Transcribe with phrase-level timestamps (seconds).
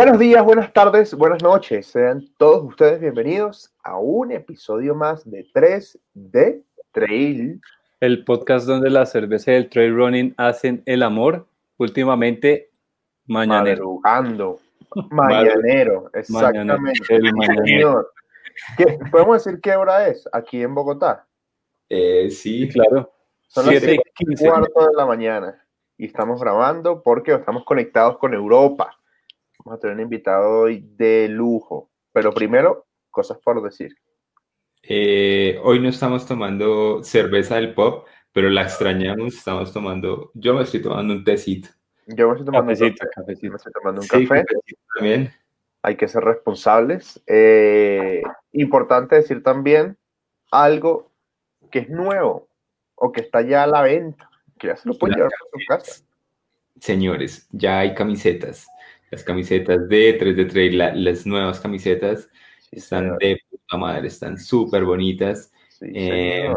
[0.00, 1.88] Buenos días, buenas tardes, buenas noches.
[1.88, 7.60] Sean todos ustedes bienvenidos a un episodio más de 3 de Trail.
[8.00, 11.46] El podcast donde la cerveza y el trail running hacen el amor.
[11.76, 12.70] Últimamente,
[13.26, 14.00] mañanero.
[14.02, 14.58] Madrugando.
[15.10, 17.20] Mañanero, exactamente.
[17.34, 18.08] Mañanero.
[18.78, 21.26] ¿Qué- ¿Podemos decir qué hora es aquí en Bogotá?
[21.90, 23.12] Eh, sí, Claro.
[23.48, 24.48] Son las 7 y 7 15.
[24.48, 25.62] cuarto de la mañana
[25.98, 28.96] y estamos grabando porque estamos conectados con Europa.
[29.64, 31.90] Vamos a tener un invitado hoy de lujo.
[32.12, 33.94] Pero primero, cosas por decir.
[34.82, 40.62] eh, hoy no estamos tomando cerveza del pop, pero la extrañamos, estamos tomando, yo me
[40.62, 41.68] estoy tomando un tecito.
[42.06, 43.50] Yo me estoy tomando, un Cafecito, café, cafecito.
[43.50, 44.44] me estoy tomando un Sí, café.
[44.94, 45.32] también.
[45.82, 47.22] hay que ser responsables.
[47.26, 49.96] Eh, importante decir también
[50.50, 51.10] algo
[51.70, 52.48] que es nuevo
[52.96, 55.66] o que está ya a la venta, que ya se lo pueden llevar para su
[55.68, 56.04] casa.
[56.80, 58.66] Señores, ya hay camisetas.
[59.10, 62.28] Las camisetas de 3 de Trail, la- las nuevas camisetas
[62.70, 63.18] están señor.
[63.18, 65.52] de puta madre, están súper bonitas.
[65.68, 66.52] Sí, Eh,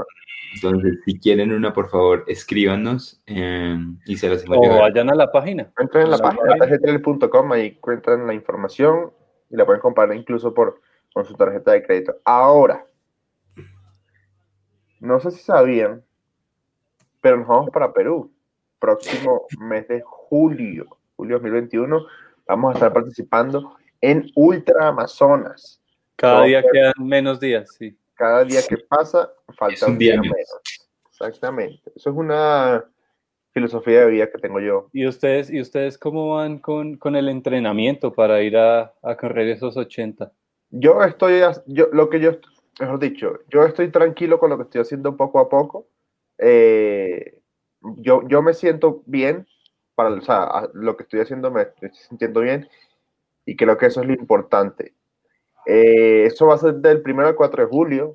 [0.56, 4.81] entonces, si quieren una, por favor, escríbanos eh, y se las O llegar.
[4.81, 5.72] vayan a la página.
[5.80, 6.58] Entren en la la página página.
[6.68, 9.12] tarjetatrail.com, ahí encuentran la información
[9.50, 10.80] y la pueden comprar incluso por,
[11.14, 12.18] con su tarjeta de crédito.
[12.24, 12.86] Ahora,
[15.00, 16.04] no sé si sabían,
[17.20, 18.31] pero nos vamos para Perú.
[18.80, 22.06] Próximo mes de julio, julio 2021,
[22.47, 25.81] vamos a estar participando en Ultra Amazonas.
[26.16, 27.97] Cada día quedan menos días, sí.
[28.16, 30.35] Cada día que pasa, falta Es un un día día menos.
[30.35, 30.89] menos.
[31.09, 31.91] Exactamente.
[31.95, 32.85] Eso es una
[33.52, 34.89] filosofía de vida que tengo yo.
[34.94, 39.47] ¿Y ustedes, y ustedes cómo van con, con el entrenamiento para ir a, a correr
[39.50, 40.31] esos 80?
[40.72, 42.31] Yo estoy, yo, lo que yo,
[42.79, 45.88] mejor dicho, yo estoy tranquilo con lo que estoy haciendo poco a poco.
[46.39, 47.39] Eh,
[47.97, 49.45] yo, yo me siento bien,
[49.96, 52.68] para, o sea, lo que estoy haciendo me estoy sintiendo bien
[53.46, 54.94] y creo que eso es lo importante.
[55.66, 58.14] Eh, eso va a ser del 1 al 4 de julio.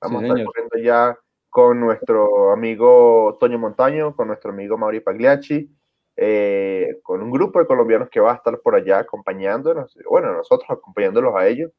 [0.00, 0.46] Vamos Sí, a estar señor.
[0.52, 1.18] corriendo ya
[1.48, 5.68] con nuestro amigo Toño Montaño, con nuestro amigo Mauri Pagliacci,
[6.16, 10.68] eh, con un grupo de colombianos que va a estar por allá acompañándonos, bueno, nosotros
[10.70, 11.72] acompañándolos a ellos.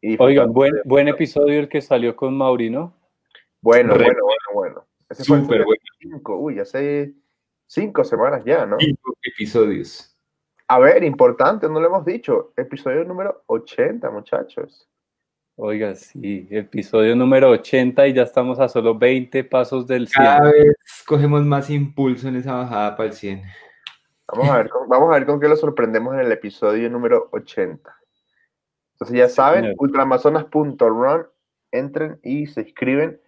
[0.00, 2.94] Y Oigan, disfrutando buen, de- buen episodio el que salió con Mauri, ¿no?
[3.60, 4.84] Bueno, Re- bueno, bueno, bueno.
[5.08, 5.80] Ese fue el Súper bueno.
[6.00, 7.14] cinco, uy, hace
[7.68, 8.76] cinco semanas ya, ¿no?
[8.80, 10.16] Cinco episodios.
[10.66, 12.52] A ver, importante, no lo hemos dicho.
[12.56, 14.88] Episodio número 80, muchachos.
[15.56, 20.24] Oiga, sí, episodio número 80 y ya estamos a solo 20 pasos del 100.
[20.24, 20.76] Cada vez
[21.06, 23.42] cogemos más impulso en esa bajada para el 100.
[24.28, 27.28] Vamos a ver con, vamos a ver con qué lo sorprendemos en el episodio número
[27.32, 27.96] 80.
[28.92, 29.76] Entonces ya Sí, saben, señor.
[29.78, 31.26] ultramazonas.run,
[31.72, 33.20] entren y se inscriben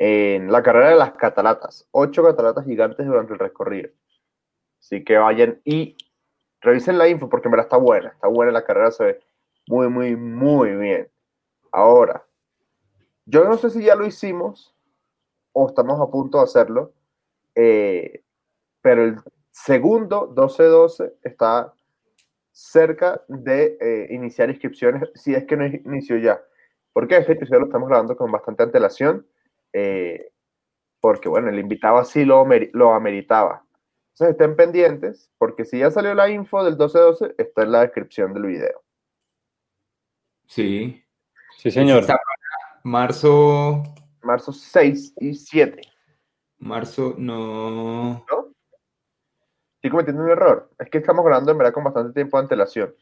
[0.00, 1.88] en la carrera de las cataratas.
[1.90, 3.90] Ocho cataratas gigantes durante el recorrido.
[4.78, 5.96] Así que vayan y
[6.60, 8.10] revisen la info porque mira, está buena.
[8.10, 9.20] Está buena la carrera, se ve
[9.66, 11.10] muy, muy, muy bien.
[11.72, 12.24] Ahora,
[13.26, 14.72] yo no sé si ya lo hicimos
[15.52, 16.92] o estamos a punto de hacerlo,
[17.56, 18.22] eh,
[18.80, 19.16] pero el
[19.50, 21.74] segundo 12-12 está
[22.52, 26.40] cerca de eh, iniciar inscripciones, si es que no inició ya.
[26.92, 29.26] Porque este episodio lo estamos grabando con bastante antelación,
[29.72, 30.30] eh,
[31.00, 33.64] porque bueno, el invitado así lo, lo ameritaba.
[34.14, 38.34] Entonces estén pendientes, porque si ya salió la info del 12-12, está en la descripción
[38.34, 38.82] del video.
[40.46, 41.04] Sí.
[41.56, 42.00] Sí, señor.
[42.00, 43.82] Está para marzo,
[44.22, 45.82] Marzo 6 y 7.
[46.58, 48.24] marzo, no.
[48.28, 48.52] ¿no?
[49.76, 50.70] Estoy cometiendo un error.
[50.78, 52.94] Es que estamos grabando en verdad con bastante tiempo de antelación.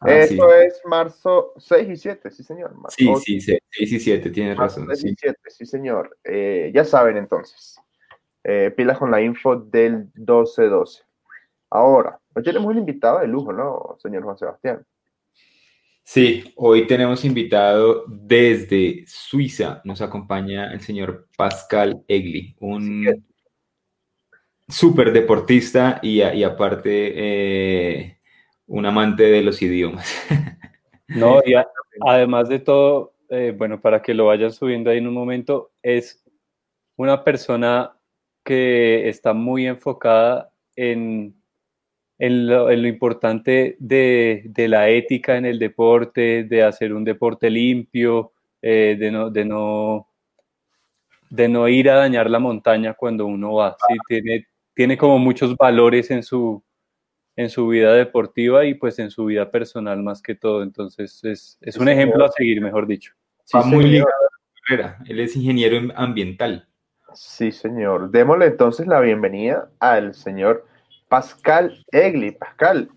[0.00, 0.66] Ah, Eso sí.
[0.66, 2.74] es marzo 6 y 7, sí, señor.
[2.74, 4.86] Marzo Sí, 8, sí, 6 y 7, tienes razón.
[4.88, 5.16] 6 y Sí.
[5.18, 6.16] 7, sí, señor.
[6.24, 7.76] Eh, ya saben entonces.
[8.44, 11.02] Eh, pilas con la info del 12-12.
[11.70, 14.86] Ahora, hoy tenemos un invitado de lujo, ¿no, señor Juan Sebastián?
[16.04, 19.80] Sí, hoy tenemos invitado desde Suiza.
[19.84, 23.24] Nos acompaña el señor Pascal Egli, un
[24.68, 28.15] súper deportista y, y aparte eh,
[28.66, 30.06] un amante de los idiomas.
[31.08, 31.68] No, y a-
[32.00, 36.20] además de todo, eh, bueno, para que lo vayan subiendo ahí en un momento, es
[36.96, 37.92] una persona
[38.42, 41.32] que está muy enfocada en,
[42.18, 47.04] en lo, en lo importante de, de la ética en el deporte, de hacer un
[47.04, 50.08] deporte limpio, eh, de no, de no,
[51.30, 53.76] de no ir a dañar la montaña cuando uno va.
[53.88, 53.96] ¿sí?
[54.08, 56.62] Tiene, tiene como muchos valores en su,
[57.36, 60.62] en su vida deportiva y pues en su vida personal más que todo.
[60.62, 62.00] Entonces es, es Sí, un señor.
[62.00, 63.12] ejemplo a seguir, mejor dicho.
[63.44, 64.98] Sí, Va muy ligado a su carrera.
[65.06, 66.66] Él es ingeniero en- ambiental.
[67.14, 68.10] Sí, señor.
[68.10, 70.66] Démosle entonces la bienvenida al señor
[71.08, 72.32] Pascal Egli.
[72.32, 72.88] Pascal,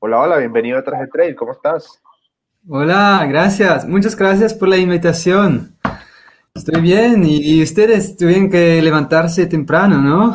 [0.00, 2.02] Hola, hola, bienvenido a Traje Trade, ¿cómo estás?
[2.68, 5.76] Hola, gracias, muchas gracias por la invitación.
[6.54, 10.34] Estoy bien, y, ustedes tuvieron que levantarse temprano, ¿no?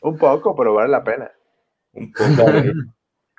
[0.00, 1.30] Un poco, pero vale la pena.
[1.92, 2.52] Un poco.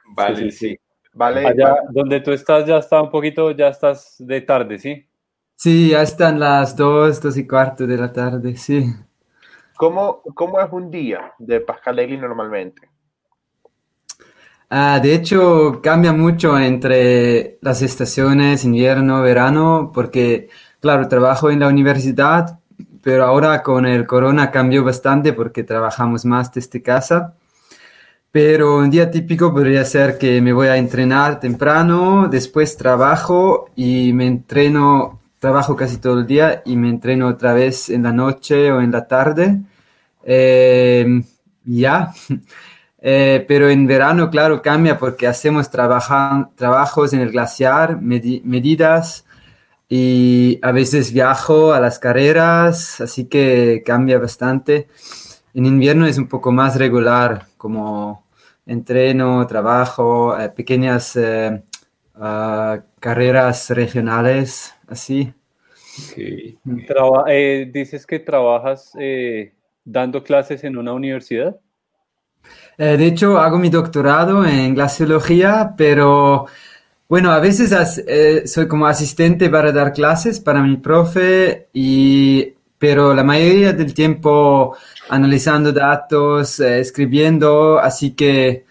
[0.16, 0.78] vale, sí.
[1.14, 1.46] Vale.
[1.46, 5.08] Allá donde tú estás ya está un poquito, ya estás de tarde, ¿sí?
[5.56, 8.86] Sí, ya están las dos, dos y cuarto de la tarde, sí.
[9.78, 12.90] ¿Cómo, cómo es un día de Pascal Egli normalmente?
[14.70, 21.68] Ah, de hecho, cambia mucho entre las estaciones, invierno, verano, porque, claro, trabajo en la
[21.68, 22.60] universidad,
[23.04, 27.36] pero ahora con el corona cambió bastante porque trabajamos más desde casa.
[28.34, 34.12] Pero un día típico podría ser que me voy a entrenar temprano, después trabajo y
[34.14, 38.72] me entreno, trabajo casi todo el día y me entreno otra vez en la noche
[38.72, 39.60] o en la tarde.
[40.24, 41.06] Eh,
[41.64, 42.14] ya.
[43.06, 49.26] Eh, pero en verano, claro, cambia porque hacemos trabajos en el glaciar, medidas
[49.90, 54.88] y a veces viajo a las carreras, así que cambia bastante.
[55.54, 58.23] En invierno es un poco más regular, como
[58.66, 61.62] entreno, trabajo, eh, pequeñas eh,
[62.16, 65.34] ah, carreras regionales, así.
[67.72, 68.94] dices que trabajas
[69.86, 71.56] dando clases en una universidad.
[72.78, 76.48] Eh, de hecho, hago mi doctorado en glaciología, pero
[77.08, 83.14] bueno, a veces eh, soy como asistente para dar clases para mi profe, y, pero
[83.14, 84.76] la mayoría del tiempo
[85.08, 88.66] analizando datos, eh, escribiendo, así que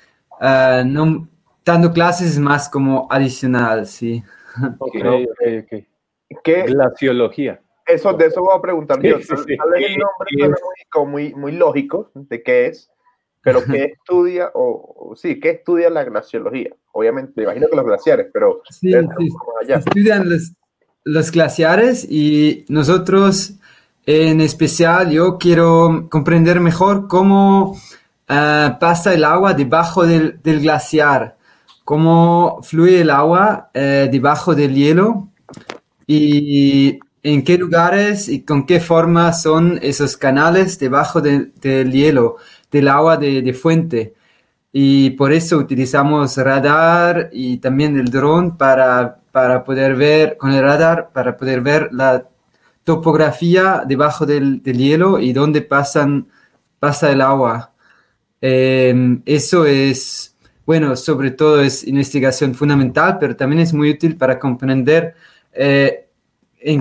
[0.85, 1.27] no,
[1.65, 4.23] dando clases es más como adicional, sí.
[4.79, 5.85] Ok, ok, ok.
[6.45, 6.63] ¿Qué?
[6.65, 7.63] Glaciología.
[7.87, 9.17] Eso, de eso voy a preguntar yo.
[9.17, 10.57] el nombre
[10.95, 12.91] muy, muy, muy lógico de qué es,
[13.41, 16.77] pero ¿qué estudia, o, sí, qué estudia la glaciología?
[16.93, 18.93] Obviamente, me imagino que los glaciares, pero sí,
[19.69, 20.53] estudian los,
[21.03, 23.59] los, glaciares y nosotros,
[24.07, 27.79] en especial, yo quiero comprender mejor cómo
[28.29, 31.37] ah, pasa el agua debajo del, glaciar,
[31.85, 35.29] cómo fluye el agua eh, debajo del hielo
[36.07, 42.39] y en qué lugares y con qué forma son esos canales debajo del hielo
[42.73, 44.15] del agua de, fuente.
[44.73, 50.63] Y por eso utilizamos radar y también el dron para, para poder ver, con el
[50.63, 52.25] radar, para poder ver la
[52.85, 56.05] topografía debajo del, hielo y dónde pasa
[57.11, 57.73] el agua.
[58.41, 60.37] Em, eso es,
[60.67, 65.15] bueno, sobre todo es investigación fundamental, pero también es muy útil para comprender
[65.53, 66.09] eh,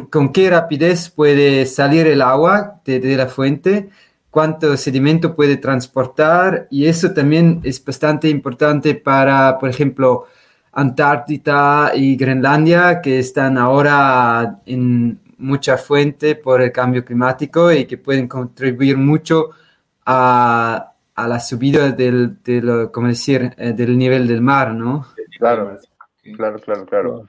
[0.10, 3.90] con qué rapidez puede salir el agua de, de la fuente
[4.32, 10.26] cuánto sedimento puede transportar y eso también es bastante importante para, por ejemplo,
[10.72, 17.98] Antártida y Groenlandia, que están ahora en mucha fuente por el cambio climático y que
[17.98, 19.50] pueden contribuir mucho
[20.06, 25.08] a, a la subida del, del, decir, eh, del nivel del mar, ¿no?
[25.38, 25.78] Claro,
[26.36, 27.28] claro, claro, claro.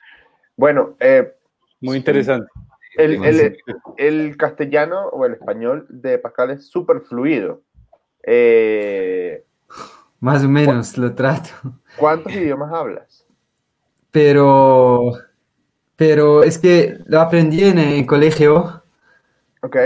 [0.56, 1.34] Bueno, eh,
[1.80, 2.48] muy interesante.
[2.96, 7.62] El, castellano o el español de Pascal es súper fluido.
[8.22, 9.44] Eh,
[10.20, 11.50] Más o menos lo trato.
[11.96, 13.26] ¿Cuántos idiomas hablas?
[14.10, 15.12] Pero,
[16.02, 18.82] pero es que lo aprendí en el colegio.
[19.60, 19.76] Ok.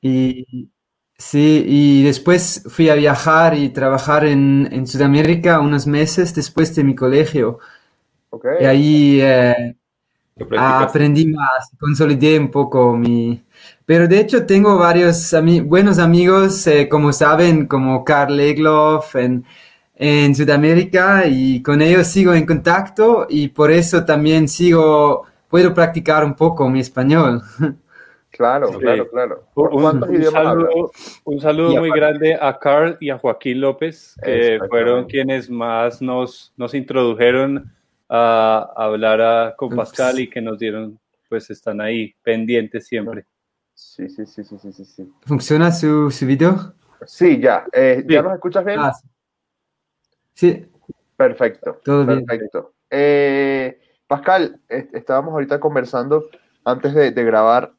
[0.00, 0.70] Y
[1.16, 6.94] sí, y después fui a viajar y trabajar en, Sudamérica unos meses después de mi
[6.94, 7.58] colegio.
[8.30, 8.58] Okay.
[8.60, 9.74] Y ahí eh,
[10.56, 13.42] aprendí más, consolidé un poco mi...
[13.84, 15.34] Pero de hecho tengo varios
[15.64, 19.44] buenos amigos, eh, como saben, como Carl Egloff en,
[19.96, 26.24] en Sudamérica y con ellos sigo en contacto y por eso también sigo, puedo practicar
[26.24, 27.42] un poco mi español.
[28.30, 29.48] Claro, claro, claro.
[29.54, 36.52] Un, saludo, muy grande a Carl y a Joaquín López, que fueron quienes más nos,
[36.56, 37.72] nos introdujeron
[38.08, 43.24] a hablar con Pascal y que nos dieron, pues están ahí pendientes siempre.
[43.74, 45.12] Sí, sí, sí, sí, sí, sí.
[45.24, 46.74] ¿Funciona su, su video?
[47.06, 47.64] Sí, ya.
[47.72, 48.78] Eh, ¿Ya nos escuchas bien?
[48.78, 48.92] Ah,
[50.34, 50.66] sí.
[51.16, 51.80] Perfecto.
[51.84, 52.74] Todo perfecto.
[52.90, 56.28] Eh, Pascal, estábamos ahorita conversando
[56.64, 57.72] antes de, grabar.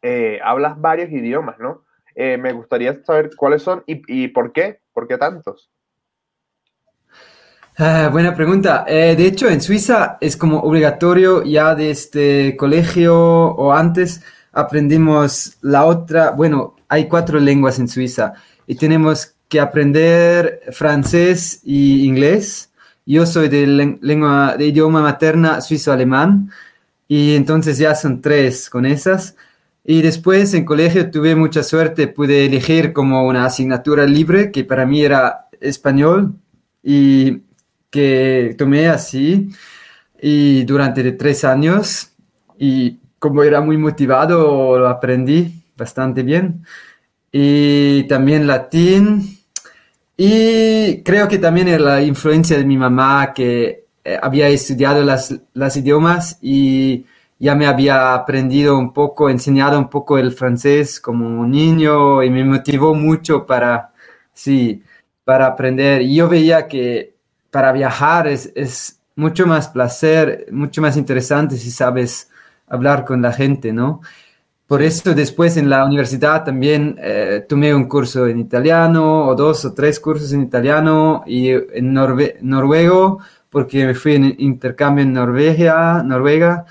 [0.00, 1.84] Eh, hablas varios idiomas, ¿no?
[2.16, 4.80] me gustaría saber cuáles son y, y por qué.
[4.92, 5.70] ¿Por qué tantos?
[7.76, 8.84] Ah, buena pregunta.
[8.86, 14.22] Eh, de hecho, en Suiza es como obligatorio ya desde este colegio o antes
[14.52, 18.34] aprendimos la otra, bueno, hay cuatro lenguas en Suiza
[18.68, 22.70] y tenemos que aprender francés y inglés
[23.06, 26.50] Yo soy de lengua, de idioma materna suizo-alemán
[27.06, 29.36] y entonces ya son tres con esas.
[29.84, 34.86] Y después en colegio tuve mucha suerte, pude elegir como una asignatura libre que para
[34.86, 36.34] mí era español
[36.82, 37.42] y
[37.90, 39.50] que tomé así
[40.20, 42.10] y durante tres años
[42.58, 46.64] y como era muy motivado lo aprendí bastante bien
[47.30, 49.33] y también latín
[50.16, 55.34] y creo que también era la influencia de mi mamá que eh, había estudiado las,
[55.54, 57.06] las idiomas y
[57.38, 62.44] ya me había aprendido un poco, enseñado un poco el francés como niño y me
[62.44, 63.92] motivó mucho para,
[64.32, 64.82] sí,
[65.24, 66.02] para aprender.
[66.02, 67.14] Y yo veía que
[67.50, 72.30] para viajar es, es mucho más placer, mucho más interesante si sabes
[72.68, 74.00] hablar con la gente, ¿no?
[74.66, 79.64] Por eso después en la universidad también eh, tomé un curso en italiano o dos
[79.66, 83.20] o tres cursos en italiano y en noruego
[83.54, 86.66] porque me fui en intercambio en Noruega, Noruega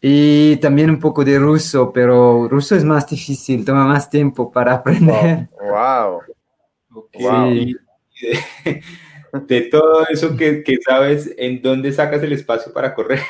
[0.00, 4.74] y también un poco de ruso, pero ruso es más difícil, toma más tiempo para
[4.74, 5.48] aprender.
[5.70, 6.22] Wow.
[9.46, 13.20] De, todo eso que, que, sabes, ¿en dónde sacas el espacio para correr?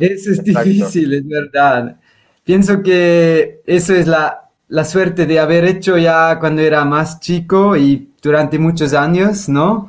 [0.00, 2.00] Eso es difícil, es verdad.
[2.44, 7.76] Pienso que eso es la, la suerte de haber hecho ya cuando era más chico
[7.76, 9.88] y durante muchos años, ¿no?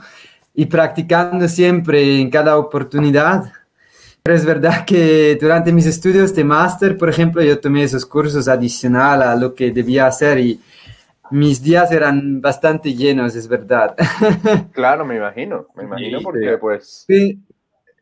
[0.53, 3.51] Y practicando siempre en cada oportunidad
[4.23, 8.47] pero es verdad que durante mis estudios de máster, por ejemplo, yo tomé esos cursos
[8.47, 10.61] adicional a lo que debía hacer y
[11.29, 13.95] mis días eran bastante llenos, es verdad.
[14.71, 17.03] Claro, me imagino, me imagino porque pues...
[17.05, 17.37] Sí,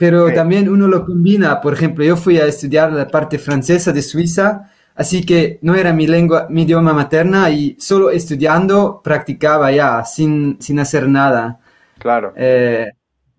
[0.01, 4.01] pero también uno lo combina, por ejemplo, yo fui a estudiar la parte francesa de
[4.01, 10.03] Suiza, así que no era mi lengua, mi idioma materna y solo estudiando practicaba ya,
[10.03, 11.60] sin, sin hacer nada.
[12.00, 12.34] Claro.
[12.36, 12.89] Eh,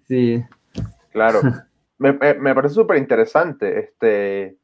[0.07, 0.41] sí.
[1.11, 1.41] Claro.
[1.99, 3.81] me, me, parece súper interesante.
[3.81, 4.57] Este,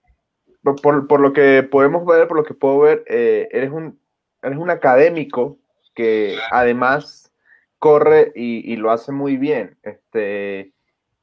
[0.62, 3.98] por, por, lo que podemos ver, por lo que puedo ver, eh, eres, un,
[4.40, 5.58] eres un académico
[5.96, 7.32] que además
[7.80, 9.76] corre y, y, lo hace muy bien.
[9.82, 10.74] Este,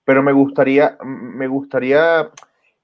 [0.06, 2.32] pero me gustaría, me gustaría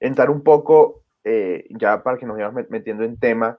[0.00, 3.58] entrar un poco, eh, ya para que nos vayamos metiendo en tema,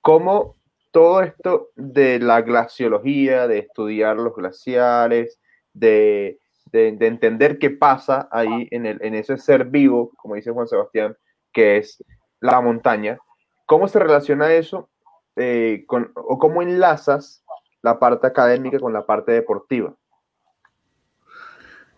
[0.00, 0.56] cómo
[0.90, 5.40] todo esto de la glaciología, de estudiar los glaciares,
[5.72, 6.38] de
[6.74, 11.16] de, entender qué pasa ahí en, el, en ese ser vivo, como dice Juan Sebastián,
[11.52, 12.02] que es
[12.40, 13.18] la montaña.
[13.66, 14.90] ¿Cómo se relaciona eso
[15.36, 17.44] eh, con, o cómo enlazas
[17.80, 19.94] la parte académica con la parte deportiva?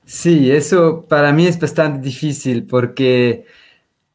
[0.07, 3.45] Sí, eso para mí es bastante difícil porque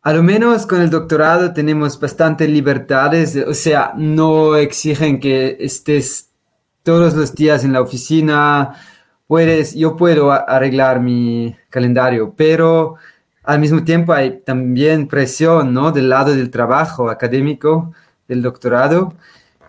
[0.02, 6.30] a lo menos con el doctorado tenemos bastantes libertades, o sea, no exigen que estés
[6.84, 8.74] todos los días en la oficina,
[9.28, 12.96] puedes, yo puedo arreglar mi calendario, pero
[13.44, 15.92] al mismo tiempo hay también presión, ¿no?
[15.92, 17.94] Del lado del trabajo académico,
[18.30, 19.14] del doctorado.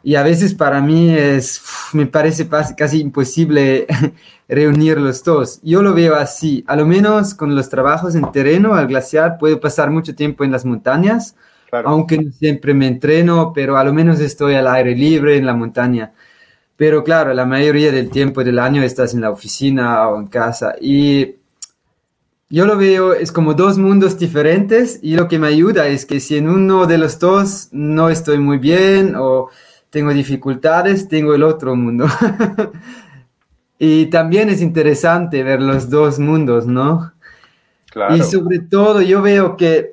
[0.02, 3.86] Y a veces para mí es, me parece casi imposible
[4.48, 5.60] reunir los dos.
[5.62, 9.60] Yo lo veo así, a lo menos con los trabajos en terreno, al glaciar, puedo
[9.60, 11.36] pasar mucho tiempo en las montañas,
[11.84, 15.54] aunque no siempre me entreno, pero a lo menos estoy al aire libre en la
[15.54, 16.12] montaña.
[16.76, 20.74] Pero claro, la mayoría del tiempo del año estás en la oficina o en casa
[20.80, 21.36] y
[22.52, 26.20] yo lo veo es como dos mundos diferentes y lo que me ayuda es que
[26.20, 29.48] si en uno de los dos no estoy muy bien o
[29.92, 32.06] tengo dificultades, tengo el otro mundo.
[33.78, 37.12] y también es interesante ver los dos mundos, ¿no?
[37.90, 38.16] Claro.
[38.16, 39.92] Y sobre todo yo veo que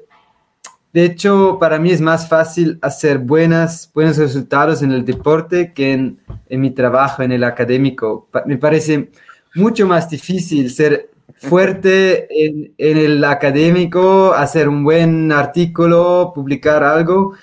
[0.92, 5.94] de hecho, para mí es más fácil hacer buenas, buenos resultados en el deporte que
[5.94, 8.28] en, mi trabajo, en el académico.
[8.46, 9.12] me parece
[9.54, 17.36] mucho más difícil ser fuerte en, el académico, hacer un buen artículo, publicar algo,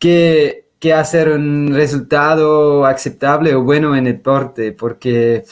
[0.00, 5.44] que, que hacer un resultado aceptable o bueno en el deporte, porque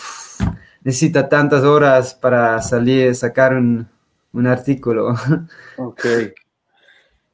[0.82, 3.87] necesita tantas horas para salir, sacar un,
[4.32, 5.14] un artículo.
[5.78, 6.04] Ok.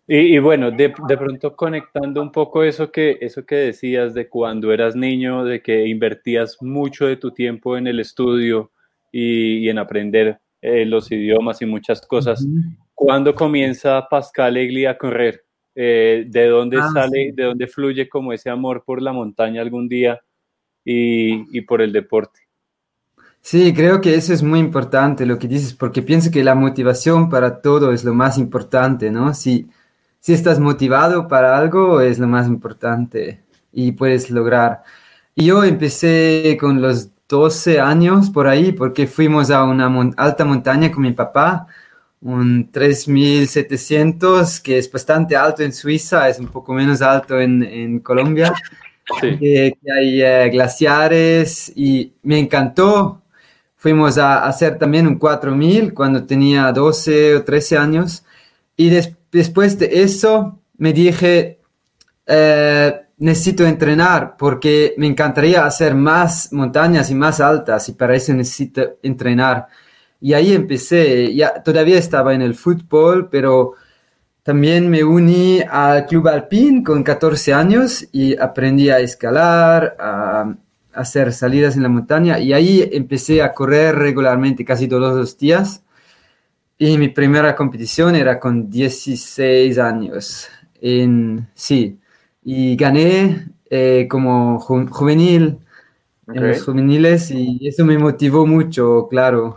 [0.08, 4.72] Y, bueno, de, de, pronto conectando un poco eso que, eso que decías de cuando
[4.72, 8.70] eras niño, de que invertías mucho de tu tiempo en el estudio
[9.10, 12.46] y, en aprender eh, los idiomas y muchas cosas.
[12.94, 15.45] ¿Cuándo comienza Pascal Egli a correr?
[15.78, 19.88] Eh, ¿De dónde ah, sale, de dónde fluye como ese amor por la montaña algún
[19.88, 20.18] día
[20.82, 22.40] y, y por el deporte?
[23.42, 27.28] Sí, creo que eso es muy importante lo que dices, porque pienso que la motivación
[27.28, 29.34] para todo es lo más importante, ¿no?
[29.34, 29.68] Si,
[30.18, 34.82] si estás motivado para algo es lo más importante y puedes lograr.
[35.34, 40.90] Y yo empecé con los 12 años por ahí, porque fuimos a una alta montaña
[40.90, 41.66] con mi papá,
[42.22, 48.52] un 3700, que es bastante alto en Suiza, es un poco menos alto en, Colombia.
[49.20, 53.22] que hay eh, glaciares y me encantó.
[53.76, 58.24] Fuimos a, hacer también un 4000 cuando tenía 12 o 13 años
[58.76, 58.90] y
[59.30, 61.60] después de eso me dije,
[62.26, 68.32] eh, necesito entrenar porque me encantaría hacer más montañas y más altas y para eso
[68.34, 69.68] necesito entrenar.
[70.20, 73.74] Y ahí empecé, ya todavía estaba en el fútbol, pero
[74.42, 80.54] también me uní al Club Alpín con 14 años y aprendí a escalar, a,
[80.92, 85.82] hacer salidas en la montaña y ahí empecé a correr regularmente casi todos los días.
[86.78, 90.48] Y mi primera competición era con 16 años.
[90.80, 91.98] En, sí,
[92.44, 95.58] y gané eh, como juvenil
[96.28, 99.56] en los juveniles y eso me motivó mucho, claro,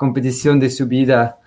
[0.00, 1.38] competición de subida.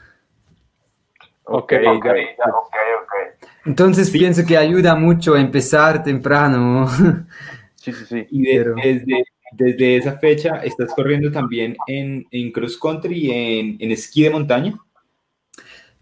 [1.45, 6.88] Ok, ok, ok, Entonces pienso que ayuda mucho a empezar temprano.
[7.75, 8.27] Sí, sí, sí.
[8.31, 13.91] Y desde, desde, esa fecha estás corriendo también en, en cross country y en, en
[13.91, 14.74] esquí de montaña.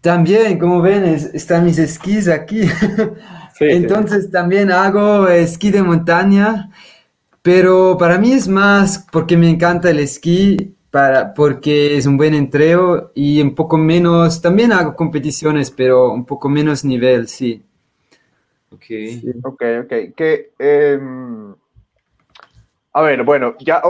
[0.00, 1.02] También, como ven,
[1.34, 2.60] están mis esquís aquí.
[3.58, 6.70] Entonces también hago esquí de montaña,
[7.42, 12.34] pero para mí es más porque me encanta el esquí, para, porque es un buen
[12.34, 17.64] entreno y un poco menos, también hago competiciones, pero un poco menos nivel, sí.
[18.70, 18.84] Ok,
[19.42, 20.14] ok, ok.
[20.14, 21.54] Que, em,
[22.92, 23.82] a ver, bueno, ya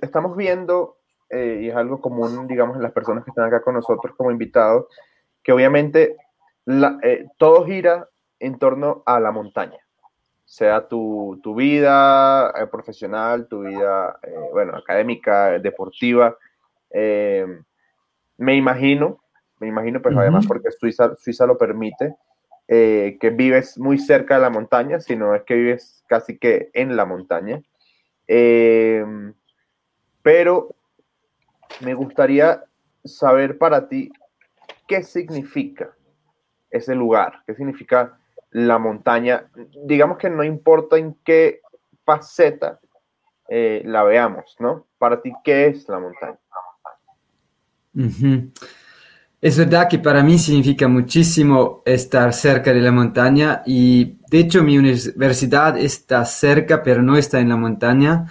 [0.00, 0.96] estamos viendo,
[1.28, 4.30] eh, y es algo común, digamos, en las personas que están acá con nosotros como
[4.30, 4.86] invitados,
[5.42, 6.16] que obviamente
[7.02, 8.08] eh, todo gira
[8.38, 9.79] en torno a la montaña,
[10.50, 16.36] sea tu, vida eh, profesional, tu vida, eh, bueno, académica, deportiva.
[16.90, 17.46] Eh,
[18.36, 19.22] me imagino,
[19.60, 22.16] me imagino, pues además porque Suiza, Suiza lo permite,
[22.66, 27.04] que vives muy cerca de la montaña, sino es que vives casi que en la
[27.04, 27.62] montaña.
[30.22, 30.74] pero
[31.80, 32.64] me gustaría
[33.04, 34.10] saber para ti
[34.88, 35.94] qué significa
[36.70, 38.19] ese lugar, qué significa
[38.50, 39.50] la montaña,
[39.84, 41.60] digamos que no importa en qué
[42.04, 42.80] faceta
[43.48, 44.86] eh, la veamos, ¿no?
[44.98, 46.38] Para ti, ¿qué es la montaña?
[49.40, 54.62] Es verdad que para mí significa muchísimo estar cerca de la montaña y de hecho
[54.62, 58.26] mi universidad está cerca pero no está en la montaña,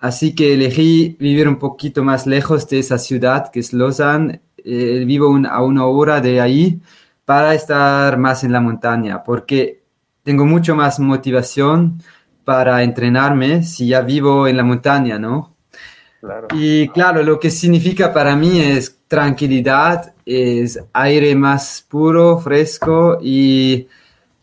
[0.00, 5.02] así que elegí vivir un poquito más lejos de esa ciudad que es Lausanne, eh,
[5.04, 6.80] vivo a una hora de ahí
[7.24, 9.82] para estar más en la montaña, porque
[10.22, 12.02] tengo mucho más motivación
[12.44, 15.54] para entrenarme si ya vivo en la montaña, ¿no?
[16.54, 23.86] Y claro, lo que significa para mí es tranquilidad, es aire más puro, fresco y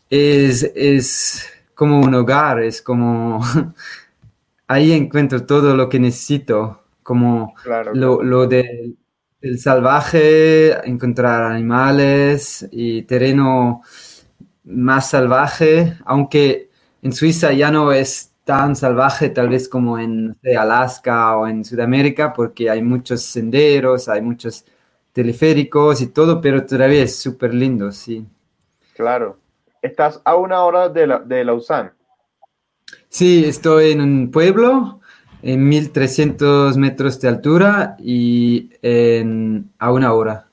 [0.08, 3.44] es, como un hogar, es como
[4.68, 7.54] ahí encuentro todo lo que necesito, como
[7.94, 8.94] lo, lo de
[9.42, 13.82] el salvaje, encontrar animales y terreno
[14.64, 16.70] más salvaje, aunque
[17.02, 22.32] en Suiza ya no es tan salvaje tal vez como en Alaska o en Sudamérica,
[22.32, 24.64] porque hay muchos senderos, hay muchos
[25.12, 28.24] teleféricos y todo, pero todavía es súper lindo, sí.
[28.94, 29.38] Claro.
[29.82, 31.90] ¿Estás a una hora de, la, de Lausanne?
[33.08, 35.00] Sí, estoy en un pueblo
[35.42, 40.46] en 1300 metros de altura y en, a una hora.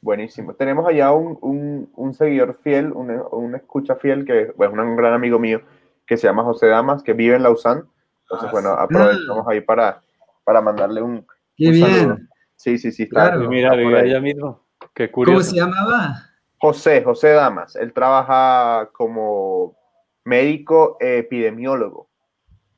[0.00, 0.54] Buenísimo.
[0.54, 5.62] Tenemos allá un, un, seguidor fiel, un, escucha fiel, que es un gran amigo mío,
[6.06, 7.82] que se llama José Damas, que vive en Lausanne.
[8.22, 10.00] Entonces, bueno, ah, aprovechamos ahí para,
[10.44, 12.28] para mandarle un, Qué bien.
[12.56, 13.08] Sí, sí, sí.
[13.08, 13.48] claro.
[13.48, 14.60] mira, vive allá mismo.
[14.94, 15.38] Qué curioso.
[15.38, 16.14] ¿Cómo se llamaba?
[16.58, 17.76] José, José Damas.
[17.76, 19.76] Él trabaja como
[20.24, 22.08] médico epidemiólogo.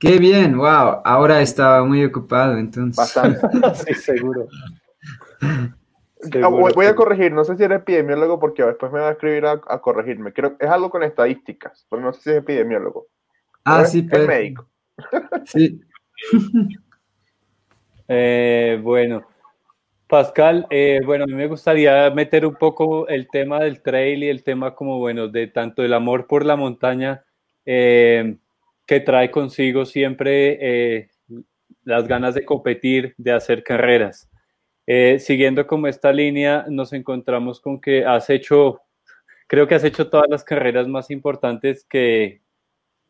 [0.05, 1.01] Qué bien, wow.
[1.03, 2.97] Ahora estaba muy ocupado, entonces.
[2.97, 3.41] Bastante.
[3.87, 4.49] sí, seguro.
[6.75, 9.59] Voy a corregir, no sé si eres epidemiólogo porque después me va a escribir a,
[9.81, 10.33] corregirme.
[10.33, 13.07] Creo que es algo con estadísticas, pero no sé si es epidemiólogo.
[13.65, 14.23] Ah, sí, pero.
[14.23, 14.39] Es pues.
[14.39, 14.69] médico.
[15.47, 15.81] Sí.
[18.09, 19.27] Eh, bueno,
[20.07, 24.29] Pascal, eh, bueno, a mí me gustaría meter un poco el tema del trail y
[24.29, 27.25] el tema como, bueno, de tanto el amor por la montaña.
[27.65, 28.37] Eh,
[28.87, 31.09] que trae consigo siempre eh,
[31.85, 34.29] las ganas de competir, de hacer carreras.
[34.87, 38.81] Eh, siguiendo como esta línea, nos encontramos con que has hecho,
[39.47, 42.43] creo que has hecho todas las carreras más importantes que,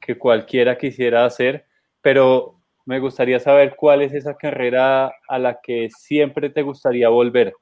[0.01, 1.67] que cualquiera quisiera hacer,
[2.01, 7.55] pero me gustaría saber cuál es esa carrera a la que siempre te gustaría volver.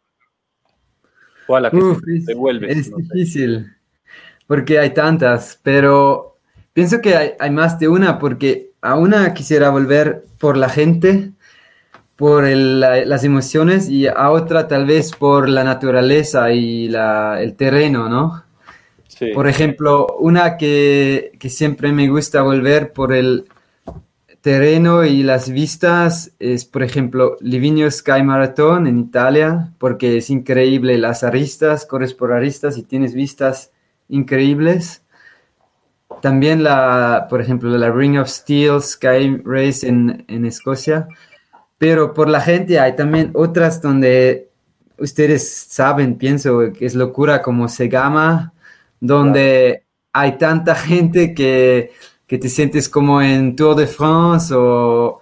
[1.46, 1.78] O a la que
[2.26, 2.76] te vuelves.
[2.76, 3.66] Es difícil,
[4.46, 6.31] porque hay tantas, pero
[6.72, 11.32] pienso que hay, hay, más de una, porque a una quisiera volver por la gente,
[12.16, 18.08] por las emociones, y a otra tal vez por la naturaleza y la, el terreno,
[18.08, 18.44] ¿no?
[19.34, 23.44] Por ejemplo, una que, que siempre me gusta volver por el
[24.42, 30.98] terreno y las vistas es, por ejemplo, Livigno Sky Marathon en Italia, porque es increíble
[30.98, 33.70] las aristas, corres por aristas y tienes vistas
[34.08, 35.01] increíbles.
[36.20, 41.08] También la, por ejemplo, la Ring of Steel Sky Race en, en Escocia.
[41.78, 44.48] Pero por la gente hay también otras donde
[44.98, 48.52] ustedes saben, pienso que es locura como Segama,
[49.00, 51.90] donde hay tanta gente que
[52.32, 55.20] que te sientes como en Tour de France o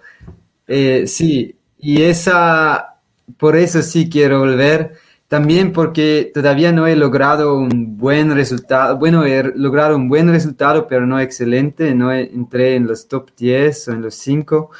[0.65, 3.01] eh, sí, y esa,
[3.37, 4.93] por eso sí quiero volver.
[5.31, 8.97] También porque todavía no he logrado un buen resultado.
[8.97, 11.95] Bueno, he logrado un buen resultado, pero no excelente.
[11.95, 14.71] No entré en los top 10 o en los 5.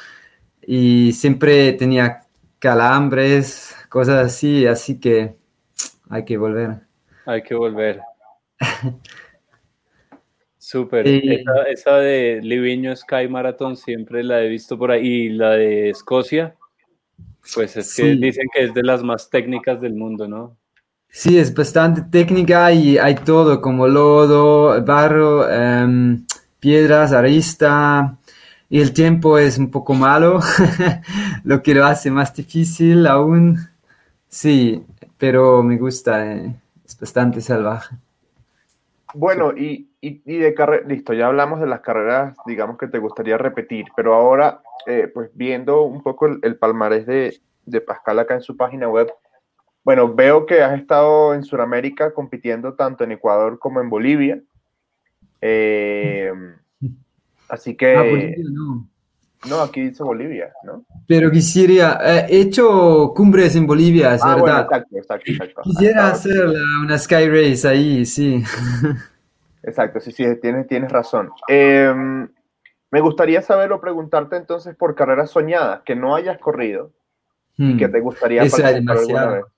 [0.66, 2.26] Y siempre tenía
[2.58, 4.66] calambres, cosas así.
[4.66, 5.36] Así que
[6.10, 6.80] hay que volver.
[7.24, 8.02] Hay que volver.
[10.58, 11.08] Súper.
[11.70, 15.06] Esa, de Livigno Sky Marathon siempre la he visto por ahí.
[15.06, 16.56] Y la de Escocia,
[17.54, 20.56] pues es que dicen que es de las más técnicas del mundo, ¿no?
[21.08, 26.24] Sí, es bastante técnica y hay todo, como lodo, barro, em,
[26.58, 28.16] piedras, arista.
[28.70, 30.40] Y el tiempo es un poco malo,
[31.44, 33.58] lo que lo hace más difícil aún.
[34.28, 34.82] Sí,
[35.18, 37.94] pero me gusta, eh, es bastante salvaje.
[39.14, 43.84] Bueno, y, de carrera, listo, ya hablamos de las carreras, digamos que te gustaría repetir,
[43.94, 48.88] pero ahora, eh, pues viendo un poco el, palmarés de, Pascal acá en su página
[48.88, 49.12] web,
[49.84, 54.40] bueno, veo que has estado en Sudamérica compitiendo tanto en Ecuador como en Bolivia.
[55.40, 56.32] Eh,
[57.48, 57.96] así que...
[57.96, 58.88] Ah, Bolivia no.
[59.48, 60.84] No, aquí dice Bolivia, ¿no?
[61.08, 64.60] Pero quisiera, eh, he hecho cumbres en Bolivia, es ah, verdad.
[64.62, 65.62] exacto, exacto, exacto.
[65.64, 66.48] Quisiera hacer
[66.80, 68.42] una Sky Race ahí, sí.
[69.64, 71.30] Exacto, sí, sí, tienes, tienes razón.
[71.48, 72.28] Em,
[72.92, 76.92] me gustaría saber o preguntarte entonces por carreras soñadas que no hayas corrido
[77.56, 77.92] y que hmm.
[77.92, 79.48] te gustaría Eso hay demasiado.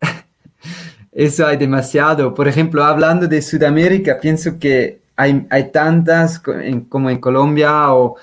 [1.12, 2.34] Eso hay demasiado.
[2.34, 6.40] Por ejemplo, hablando de Sudamérica, pienso que hay, hay tantas
[6.88, 8.16] como en Colombia o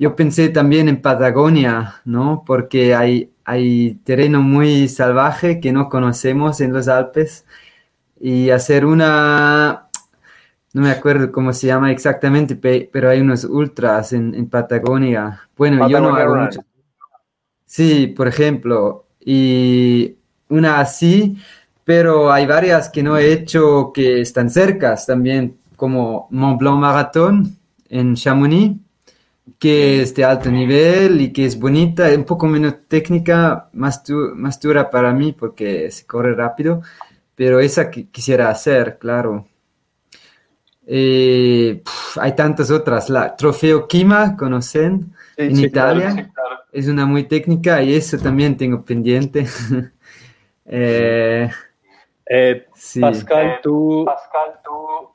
[0.00, 2.42] yo pensé también en Patagonia, ¿no?
[2.44, 7.44] Porque hay, hay terreno muy salvaje que no conocemos en los Alpes
[8.18, 9.89] y hacer una,
[10.72, 15.40] no me acuerdo cómo se llama exactamente, pero hay unos ultras en, Patagonia.
[15.56, 16.60] Bueno, yo no hago mucho.
[17.64, 20.16] Sí, por ejemplo, y
[20.48, 21.36] una así,
[21.84, 27.56] pero hay varias que no he hecho que están cercas también, como Mont Blanc Marathon
[27.88, 28.76] en Chamonix
[29.60, 34.02] que es de alto nivel y que es bonita, un poco menos técnica, más,
[34.34, 36.82] más dura para mí porque se corre rápido,
[37.34, 39.46] pero esa que quisiera hacer, claro.
[40.92, 41.82] Eh,
[42.16, 45.12] hay tantas otras, la Trofeo Kima, ¿conocen?
[45.36, 46.32] en Italia.
[46.72, 49.46] Es una muy técnica y eso también tengo pendiente.
[50.72, 51.50] Eh,
[52.26, 52.66] eh,
[53.00, 55.10] Pascal, tú, Pascal, tú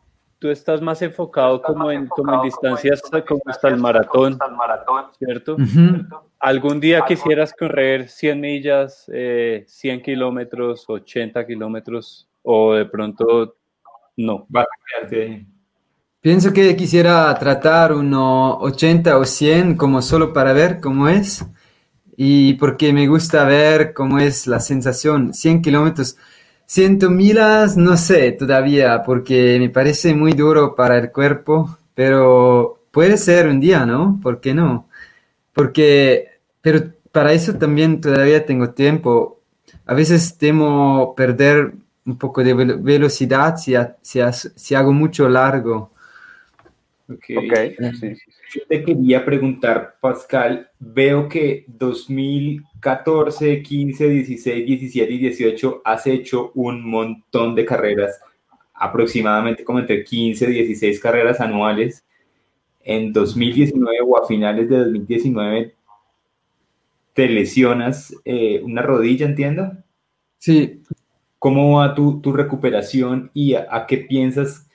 [0.45, 4.38] tú estás más enfocado como en, como en distancias como hasta el maratón,
[5.17, 5.57] ¿cierto?
[6.39, 13.55] ¿Algún día quisieras correr 100 millas, 100 eh, kilómetros, 80 kilómetros o de pronto
[14.17, 14.45] no?
[16.25, 21.45] Pienso que quisiera tratar uno 80 o 100 como solo para ver cómo es
[22.17, 25.35] y porque me gusta ver cómo es la sensación.
[25.35, 26.17] 100 kilómetros
[26.65, 33.17] Ciento milas, no sé todavía, porque me parece muy duro para el cuerpo, pero puede
[33.17, 34.19] ser un día, ¿no?
[34.23, 34.89] ¿Por qué no?
[35.53, 39.41] Porque, pero para eso también todavía tengo tiempo.
[39.85, 45.91] A veces temo perder un poco de velocidad si, si, hago mucho largo.
[47.08, 47.76] Ok, okay.
[48.00, 55.82] Sí, sí, yo te quería preguntar, Pascal, veo que 2014, 15, 16, 17 y 18
[55.86, 58.20] has hecho un montón de carreras,
[58.74, 62.04] aproximadamente como entre 15, 16 carreras anuales.
[62.84, 65.76] En 2019 o a finales de 2019
[67.13, 69.72] te lesionas eh, una rodilla, entiendo.
[70.38, 70.82] Sí.
[71.39, 74.68] ¿Cómo va tu, tu recuperación y a, qué piensas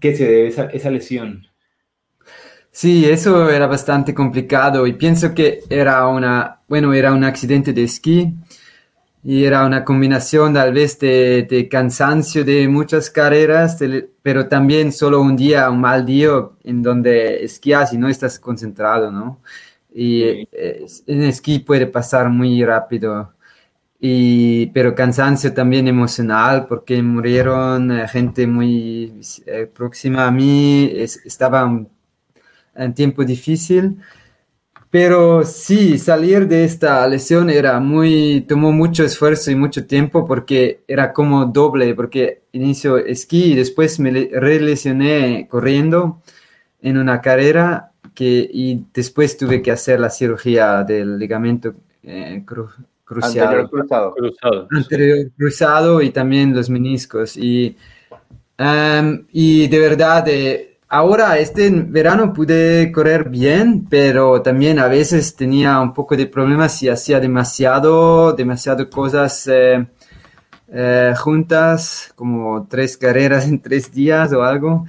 [0.00, 1.46] que se debe esa, esa lesión?
[2.74, 7.84] Sí, eso era bastante complicado y pienso que era una, bueno, era un accidente de
[7.84, 8.34] esquí
[9.24, 13.78] y era una combinación tal vez de, cansancio de muchas carreras,
[14.22, 16.30] pero también solo un día, un mal día
[16.64, 19.40] en donde esquías y no estás concentrado, ¿no?
[19.94, 23.34] Y eh, en esquí puede pasar muy rápido.
[24.00, 31.64] Y, pero cansancio también emocional porque murieron eh, gente muy eh, próxima a mí, estaba
[31.66, 31.88] un,
[32.74, 33.98] un tiempo difícil
[34.92, 40.84] pero sí, salir de esta lesión era muy, tomó mucho esfuerzo y mucho tiempo porque
[40.86, 46.20] era como doble, porque inicio esquí y después me relesioné corriendo
[46.82, 53.48] en una carrera que, y después tuve que hacer la cirugía del ligamento eh, cruciado.
[53.48, 54.14] Anterior cruzado.
[54.14, 54.68] cruzado.
[54.72, 57.38] Anterior cruzado y también los meniscos.
[57.38, 57.78] Y,
[59.32, 60.28] y de verdad...
[60.28, 66.26] Eh, Ahora, este verano pude correr bien, pero también a veces tenía un poco de
[66.26, 69.86] problemas si hacía demasiado, demasiado cosas eh,
[70.68, 74.84] eh, juntas, como tres carreras en tres días o algo.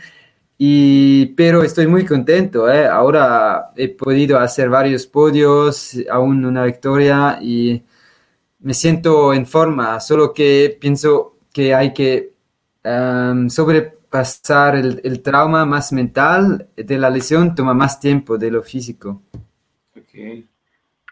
[0.58, 2.70] Y, pero estoy muy contento.
[2.70, 2.86] Eh.
[2.86, 7.82] Ahora he podido hacer varios podios, aún una victoria y
[8.60, 12.34] me siento en forma, solo que pienso que hay que
[12.84, 18.62] um, sobre pasar el, trauma más mental de la lesión toma más tiempo de lo
[18.62, 19.24] físico.
[20.00, 20.48] Okay.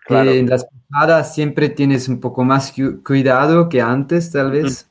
[0.07, 2.71] En las pasadas siempre tienes un poco más
[3.03, 4.87] cuidado que antes, tal vez.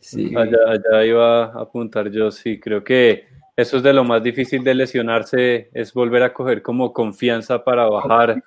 [0.00, 0.32] Sí.
[0.34, 4.74] Allá, iba a apuntar yo, sí, creo que eso es de lo más difícil de
[4.74, 8.42] lesionarse, es volver a coger como confianza para bajar,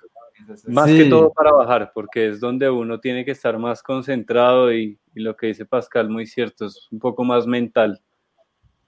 [0.66, 4.98] más que todo para bajar, porque es donde uno tiene que estar más concentrado y,
[5.14, 8.02] y lo que dice Pascal, muy cierto, es un poco más mental.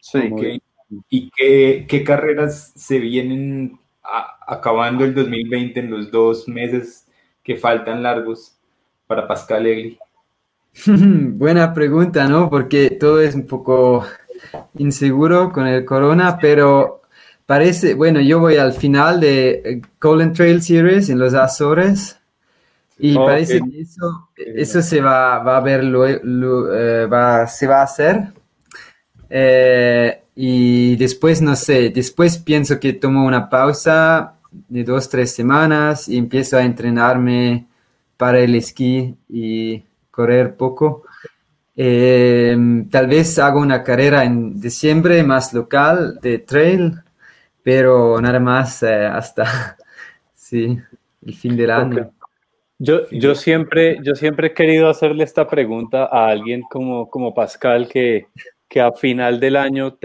[0.02, 0.60] Sí.
[1.08, 3.78] ¿Y qué, carreras se vienen
[4.46, 7.06] acabando el 2020 en los dos meses
[7.42, 8.58] que faltan largos
[9.06, 9.98] para Pascal Egli?
[10.86, 12.50] Buena pregunta, ¿no?
[12.50, 14.04] Porque todo es un poco
[14.76, 17.02] inseguro con el corona, pero
[17.46, 22.18] parece, bueno, yo voy al final de Golden Trail Series en los Azores
[22.98, 27.80] y parece que eso, eso se va, va a ver, lo, eh, va, se va
[27.80, 28.41] a hacer
[29.34, 36.06] eh, y después, no sé, después pienso que tomo una pausa de dos, tres semanas
[36.06, 37.66] y empiezo a entrenarme
[38.18, 41.04] para el esquí y correr poco.
[41.74, 42.54] Eh,
[42.90, 46.92] tal vez hago una carrera en diciembre más local de trail,
[47.62, 49.78] pero nada más eh, hasta
[50.34, 50.78] sí,
[51.24, 52.12] el fin del año.
[52.78, 57.88] Yo, yo, siempre, yo siempre he querido hacerle esta pregunta a alguien como, como Pascal,
[57.88, 58.26] que,
[58.72, 59.98] que a final del año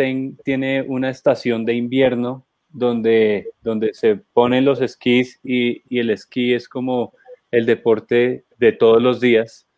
[0.44, 6.68] tiene una estación de invierno donde, donde se ponen los esquís y, el esquí es
[6.68, 7.14] como
[7.50, 9.70] el deporte de todos los días.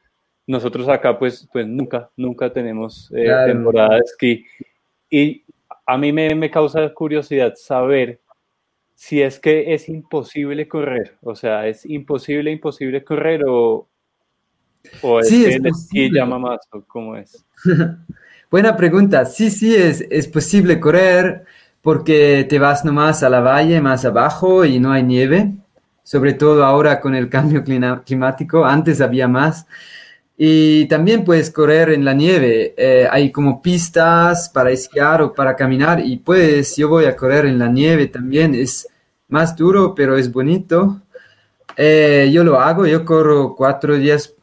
[0.48, 4.46] Nosotros acá pues, pues nunca, nunca tenemos eh, temporada de esquí.
[5.08, 5.44] Y
[5.86, 8.20] a mí me, me, causa curiosidad saber
[8.96, 11.16] si es que es imposible correr.
[11.22, 13.88] O sea, es imposible, imposible correr o,
[15.04, 17.46] o es que el esquí llama más o cómo es.
[18.52, 19.26] Buena pregunta.
[19.26, 21.46] Sí, sí, es, es posible correr
[21.84, 25.54] porque te vas nomás a la valle más abajo y no hay nieve,
[26.04, 29.68] sobre todo ahora con el cambio climático, antes había más.
[30.36, 35.56] Y también puedes correr en la nieve, eh, hay como pistas para esquiar o para
[35.56, 38.88] caminar y pues yo voy a correr en la nieve también, es
[39.28, 41.02] más duro pero es bonito.
[41.78, 44.34] Eh, yo lo hago, yo corro cuatro días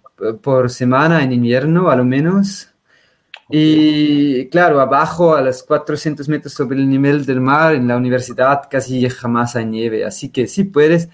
[0.43, 2.71] por semana en invierno a lo menos
[3.49, 8.63] y claro, abajo a los 400 metros sobre el nivel del mar, en la universidad
[8.69, 11.09] casi jamás hay nieve, así que sí puedes.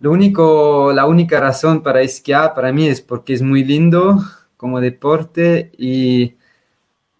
[0.00, 4.22] Lo único, la única razón para esquiar para mí es porque es muy lindo
[4.56, 6.36] como deporte y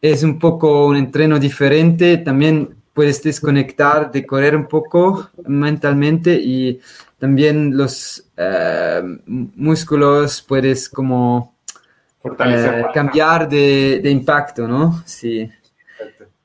[0.01, 2.19] es un poco un entreno diferente.
[2.19, 6.81] También puedes desconectar de correr un poco mentalmente y
[7.19, 11.54] también los eh, músculos puedes como
[12.25, 15.03] eh, cambiar de, impacto, ¿no?
[15.05, 15.51] Sí.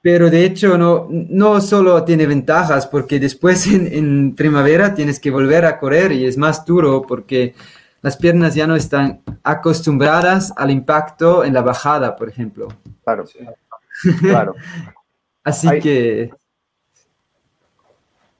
[0.02, 5.66] Pero de hecho no, no solo tiene ventajas, porque después en, primavera tienes que volver
[5.66, 7.56] a correr y es más duro porque
[8.02, 12.70] las piernas ya no están acostumbradas al impacto en la bajada, por ejemplo.
[13.04, 13.26] Claro,
[14.20, 14.56] claro.
[15.44, 16.32] Así que...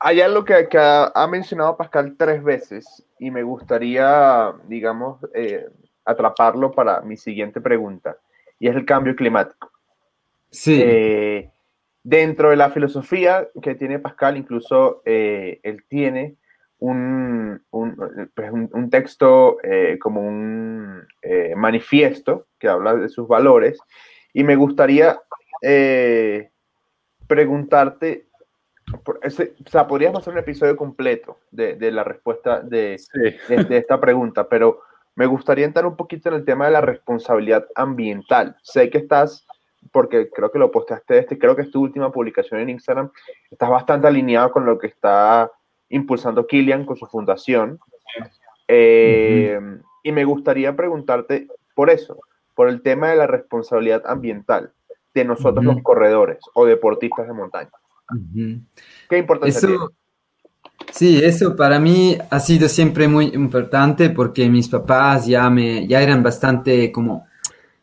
[0.02, 5.68] Hay algo que, ha, mencionado Pascal tres veces y me gustaría, digamos, eh,
[6.10, 8.18] atraparlo para mi siguiente pregunta,
[8.60, 9.72] y es el cambio climático.
[10.50, 10.82] Sí.
[10.84, 11.52] Eh,
[12.04, 16.36] dentro de la filosofía que tiene Pascal, incluso eh, él tiene
[16.80, 18.52] un, un, pues,
[18.90, 19.58] texto
[20.00, 21.06] como un
[21.58, 23.78] manifiesto que habla de sus valores
[24.34, 25.20] y me gustaría
[27.28, 28.30] preguntarte
[28.94, 33.00] o sea, podríamos hacer un episodio completo de, la respuesta de,
[33.50, 34.82] esta pregunta, pero
[35.16, 38.56] me gustaría entrar un poquito en el tema de la responsabilidad ambiental.
[38.62, 39.46] Sé que estás,
[39.92, 43.12] porque creo que lo posteaste, este, creo que es tu última publicación en Instagram,
[43.52, 45.52] estás bastante alineado con lo que está
[45.90, 47.80] impulsando Kilian con su fundación.
[48.68, 49.60] Eh,
[50.04, 52.20] y me gustaría preguntarte por eso,
[52.56, 54.74] por el tema de la responsabilidad ambiental
[55.14, 57.72] de nosotros los corredores o deportistas de montaña.
[59.10, 59.92] ¿Qué importancia eso,
[60.92, 66.02] Sí, eso para mí ha sido siempre muy importante porque mis papás ya, me, ya
[66.02, 67.28] eran bastante como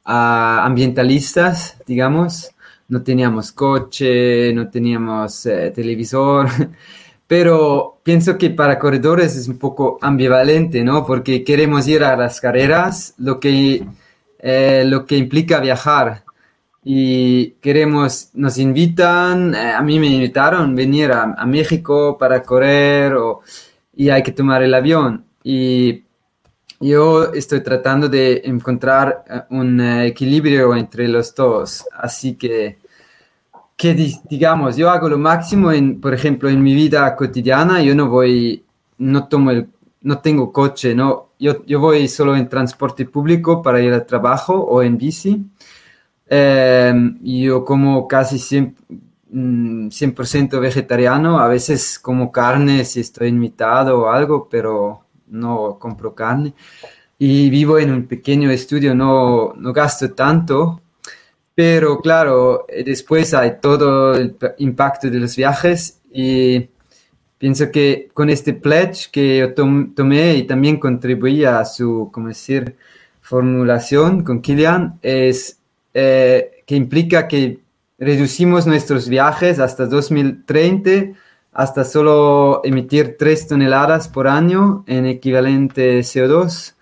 [0.04, 2.50] ah, ambientalistas, digamos.
[2.88, 6.48] No teníamos coche, no teníamos eh, televisor,
[7.26, 11.04] pero pienso que para corredores es un poco ambivalente, ¿no?
[11.06, 13.84] Porque queremos ir a las carreras, lo que,
[14.38, 16.25] eh, lo que implica viajar
[16.88, 23.12] y queremos, nos invitan, eh, a mí me invitaron a venir a, México para correr
[23.14, 23.40] o,
[23.96, 25.24] y hay que tomar el avión.
[25.42, 26.04] Y
[26.78, 31.84] yo estoy tratando de encontrar eh, un eh, equilibrio entre los dos.
[31.92, 32.78] Así que,
[33.76, 38.08] que digamos, yo hago lo máximo, en, por ejemplo, en mi vida cotidiana, yo no
[38.08, 38.62] voy,
[38.98, 39.68] no tomo el,
[40.02, 44.54] no tengo coche, no, yo, yo voy solo en transporte público para ir al trabajo
[44.54, 45.44] o en bici
[46.28, 54.10] Em, yo como casi 100%, 100 vegetariano, a veces como carne si estoy invitado o
[54.10, 56.54] algo, pero no compro carne.
[57.18, 60.82] Y vivo en un pequeño estudio, no, no gasto tanto,
[61.54, 66.68] pero claro, eh, después hay todo el impacto de los viajes y
[67.38, 72.76] pienso que con este pledge que yo tomé y también contribuí a su, ¿cómo decir?,
[73.22, 75.58] formulación con Kilian, es
[75.98, 77.60] eh, que implica que
[77.98, 81.16] reducimos nuestros viajes hasta 2030
[81.54, 86.74] hasta solo emitir 3 toneladas por año en equivalente CO2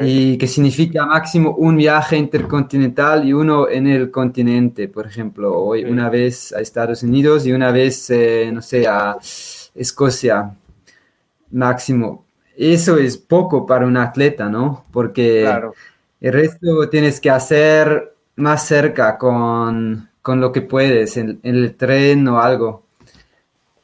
[0.00, 5.84] y que significa máximo un viaje intercontinental y uno en el continente, por ejemplo, hoy
[5.84, 9.16] una vez a Estados Unidos y una vez, eh, no sé, a
[9.74, 10.54] Escocia,
[11.50, 12.24] máximo.
[12.56, 14.84] Eso es poco para un atleta, ¿no?
[14.92, 15.44] Porque
[16.20, 22.40] el resto tienes que hacer más cerca con, lo que puedes, en, el tren o
[22.40, 22.84] algo.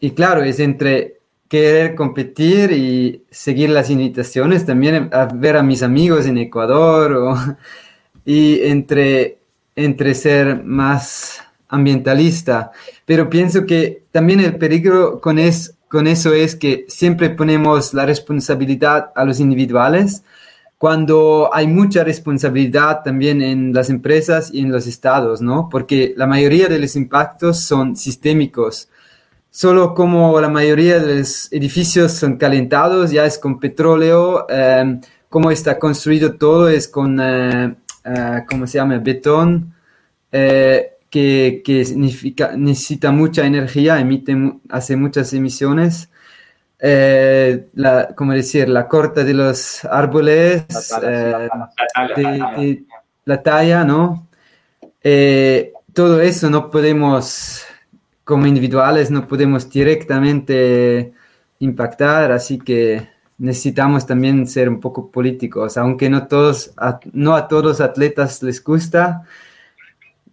[0.01, 5.83] Y claro, es entre querer competir y seguir las invitaciones, también a ver a mis
[5.83, 7.57] amigos en Ecuador,
[8.25, 9.39] y entre,
[9.77, 12.73] entre ser más ambientalista.
[13.05, 18.07] Pero pienso que también el peligro con, es, con eso es que siempre ponemos la
[18.07, 20.23] responsabilidad a los individuales
[20.79, 25.69] cuando hay mucha responsabilidad también en las empresas y en los estados, ¿no?
[25.71, 28.89] Porque la mayoría de los impactos son sistémicos.
[29.51, 35.51] Solo como la mayoría de los edificios son calentados, ya es con petróleo, eh, como
[35.51, 38.99] está construido todo es con, eh, eh, ¿cómo se llama?
[38.99, 39.73] Betón,
[40.31, 44.37] que, que significa, necesita mucha energía, emite,
[44.69, 46.11] hace muchas emisiones.
[46.87, 50.67] Eh, la, como decir, la corta de los árboles,
[53.25, 54.29] la talla, ¿no?
[55.03, 57.65] Eh, todo eso no podemos,
[58.23, 61.15] como individuales, no podemos directamente
[61.61, 66.75] impactar, así que necesitamos también ser un poco políticos, aunque no, todos,
[67.15, 69.23] no a todos los atletas les gusta,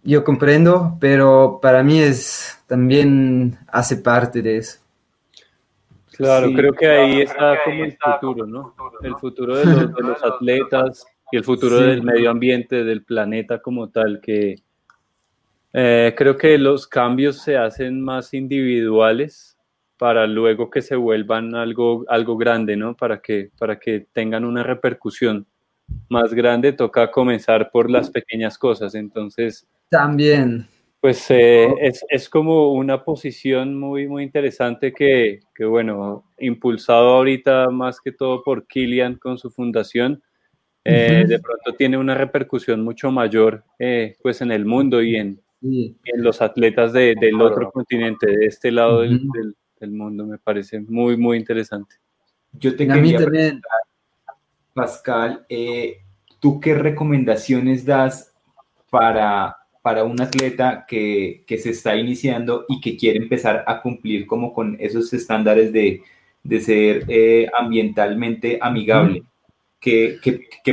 [0.04, 4.81] yo comprendo, pero para mí es también hace parte de eso.
[6.22, 8.76] Claro, creo que ahí está como el futuro, ¿no?
[9.02, 14.20] El futuro de los, atletas y el futuro del medio ambiente, del planeta como tal,
[14.20, 14.62] que
[15.72, 19.58] eh, creo que los cambios se hacen más individuales
[19.98, 22.94] para luego que se vuelvan algo, algo grande, ¿no?
[22.94, 25.44] Para que, para que tengan una repercusión
[26.08, 28.94] más grande, toca comenzar por las pequeñas cosas.
[28.94, 29.66] Entonces...
[29.88, 30.68] También.
[31.02, 37.70] Pues eh, es, es, como una posición muy, muy interesante que, que, bueno, impulsado ahorita
[37.70, 40.22] más que todo por Kilian con su fundación,
[40.84, 45.42] eh, de pronto tiene una repercusión mucho mayor eh, pues en el mundo y en,
[45.60, 49.28] en los atletas de, del otro continente, de este lado del,
[49.80, 51.96] del, mundo, me parece muy, muy interesante.
[52.52, 53.80] Yo te quería preguntar,
[54.72, 55.46] Pascal,
[56.38, 58.32] ¿tú qué recomendaciones das
[58.88, 64.52] para para un atleta que, se está iniciando y que quiere empezar a cumplir como
[64.54, 66.02] con esos estándares de,
[66.60, 69.24] ser eh, ambientalmente amigable?
[69.80, 70.18] ¿Qué,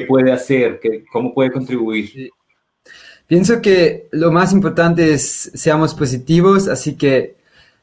[0.08, 0.80] puede hacer?
[0.80, 2.30] ¿Qué, ¿Cómo puede contribuir?
[3.26, 7.36] Pienso que lo más importante es seamos positivos, así que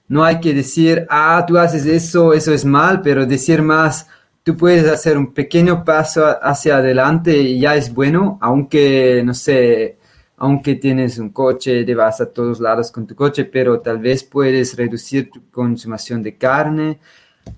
[0.09, 4.09] no hay que decir, ah, tú haces eso, eso es mal, pero decir más,
[4.45, 9.96] tú puedes hacer un pequeño paso hacia adelante y ya es bueno, aunque, no sé,
[10.39, 14.25] aunque tienes un coche, te vas a todos lados con tu coche, pero tal vez
[14.25, 16.99] puedes reducir tu consumación de carne.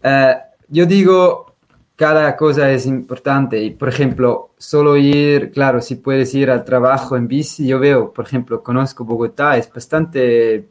[0.03, 0.35] Eh,
[0.69, 1.57] yo digo,
[1.97, 7.17] cada cosa es importante y, por ejemplo, solo ir, claro, si puedes ir al trabajo
[7.17, 10.69] en bici, yo veo, por ejemplo, conozco Bogotá, es bastante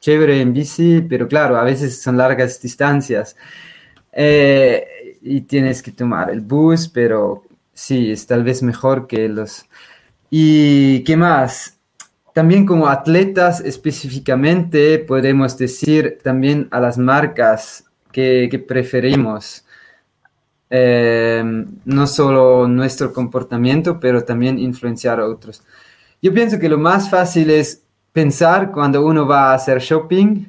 [0.00, 3.36] chévere en bici, pero claro, a veces son largas distancias.
[4.12, 7.42] Eh, y tienes que tomar el bus, pero
[7.72, 9.66] sí, es tal vez mejor que los...
[10.36, 11.78] ¿Y qué más?
[12.32, 19.64] También como atletas específicamente podemos decir también a las marcas que, preferimos.
[20.68, 25.62] Em, no solo nuestro comportamiento, pero también influenciar a otros.
[26.20, 30.46] Yo pienso que lo más fácil es pensar cuando uno va a hacer shopping,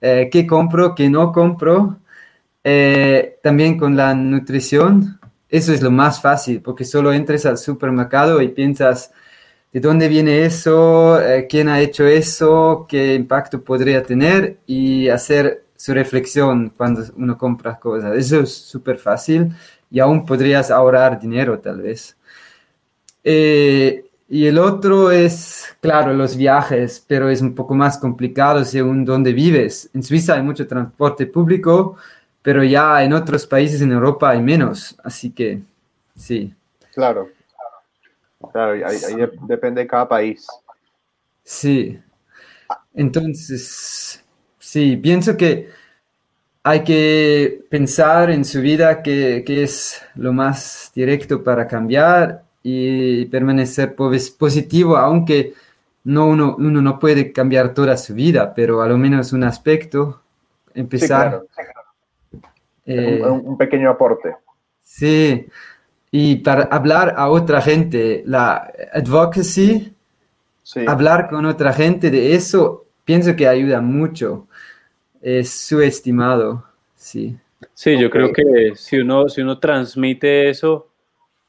[0.00, 1.98] eh, qué compro, qué no compro,
[2.64, 5.19] eh, también con la nutrición,
[5.50, 9.12] eso es lo más fácil, porque solo entres al supermercado y piensas
[9.72, 15.64] de dónde viene eso, eh, quién ha hecho eso, qué impacto podría tener y hacer
[15.76, 18.16] su reflexión cuando uno compra cosas.
[18.16, 19.52] Eso es súper fácil
[19.90, 22.16] y aún podrías ahorrar dinero tal vez.
[23.24, 29.04] Eh, y el otro es, claro, los viajes, pero es un poco más complicado según
[29.04, 29.90] dónde vives.
[29.92, 31.96] En Suiza hay mucho transporte público,
[32.42, 35.60] pero ya en otros países en Europa hay menos, así que
[36.16, 36.54] sí.
[36.94, 37.28] Claro,
[38.52, 38.98] claro, ahí,
[39.46, 40.46] depende de cada país.
[41.44, 41.98] Sí,
[42.94, 44.24] entonces,
[44.58, 45.68] sí, pienso que
[46.62, 53.94] hay que pensar en su vida qué, es lo más directo para cambiar y permanecer
[53.94, 55.54] positivo, aunque
[56.04, 60.20] no uno, uno no puede cambiar toda su vida, pero a lo menos un aspecto,
[60.74, 61.42] empezar.
[62.86, 64.34] Eh, un, pequeño aporte.
[64.82, 65.46] Sí,
[66.10, 69.94] y para hablar a otra gente, la advocacy,
[70.86, 74.48] hablar con otra gente de eso, pienso que ayuda mucho.
[75.20, 76.64] Es subestimado,
[76.94, 77.36] sí.
[77.74, 80.88] Sí, yo creo que si uno, si uno transmite eso,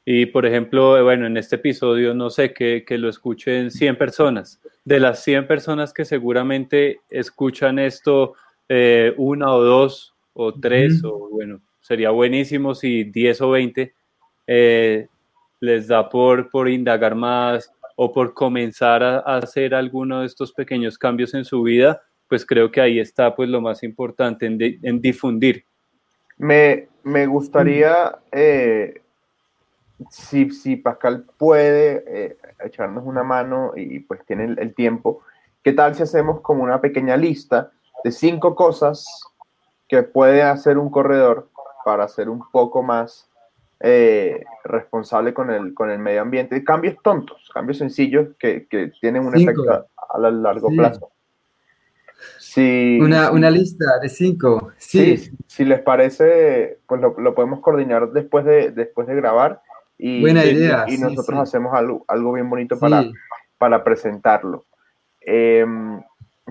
[0.04, 4.60] y por ejemplo, bueno, en este episodio, no sé, que, que lo escuchen 100 personas.
[4.84, 8.34] De las 100 personas que seguramente escuchan esto,
[8.68, 13.94] eh, una o dos o tres, o bueno, sería buenísimo si 10 o 20
[14.46, 15.08] eh,
[15.60, 20.98] les da por, por indagar más o por comenzar a, hacer alguno de estos pequeños
[20.98, 25.64] cambios en su vida, pues creo que ahí está pues lo más importante en, difundir.
[26.38, 26.88] Me,
[27.26, 29.02] gustaría, eh,
[30.10, 35.22] si, si, Pascal puede eh, echarnos una mano y pues tiene el, el tiempo,
[35.62, 37.70] ¿qué tal si hacemos como una pequeña lista
[38.02, 39.06] de cinco cosas
[39.92, 41.50] que puede hacer un corredor
[41.84, 43.28] para ser un poco más
[43.78, 46.64] eh, responsable con el, con el medio ambiente.
[46.64, 51.10] Cambios tontos, cambios sencillos que, que tienen un efecto a, largo plazo.
[52.38, 54.72] Si, una, una, lista de cinco.
[54.78, 55.30] Sí.
[55.46, 59.60] Si, les parece, pues lo, lo, podemos coordinar después de, después de grabar.
[59.98, 60.86] Y, Buena idea.
[60.88, 63.04] Y, nosotros hacemos algo, algo, bien bonito para,
[63.58, 64.64] para presentarlo.
[65.20, 66.00] Em,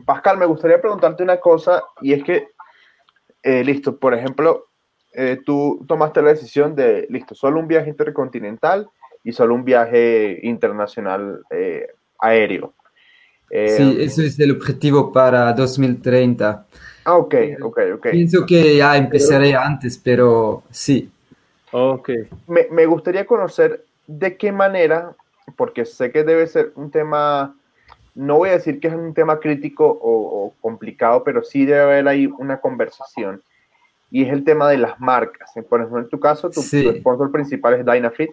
[0.05, 2.51] Pascal, me gustaría preguntarte una cosa, y es que
[3.43, 4.67] eh, listo, por ejemplo,
[5.13, 8.87] eh, tú tomaste la decisión de, listo, solo un viaje intercontinental
[9.23, 11.87] y solo un viaje internacional eh,
[12.19, 12.73] aéreo.
[13.49, 16.65] sí, eso es el objetivo para 2030.
[17.03, 18.07] Ah, ok, ok, ok.
[18.11, 21.09] Pienso que ya empezaré antes, pero sí.
[21.71, 22.09] Ok.
[22.47, 25.15] Me, me gustaría conocer de qué manera,
[25.55, 27.55] porque sé que debe ser un tema
[28.15, 32.07] no voy a decir que es un tema crítico o, complicado, pero sí debe haber
[32.07, 33.41] ahí una conversación.
[34.09, 35.51] Y es el tema de las marcas.
[35.69, 38.31] Por ejemplo, en tu caso, tu, sponsor principal es Dynafit.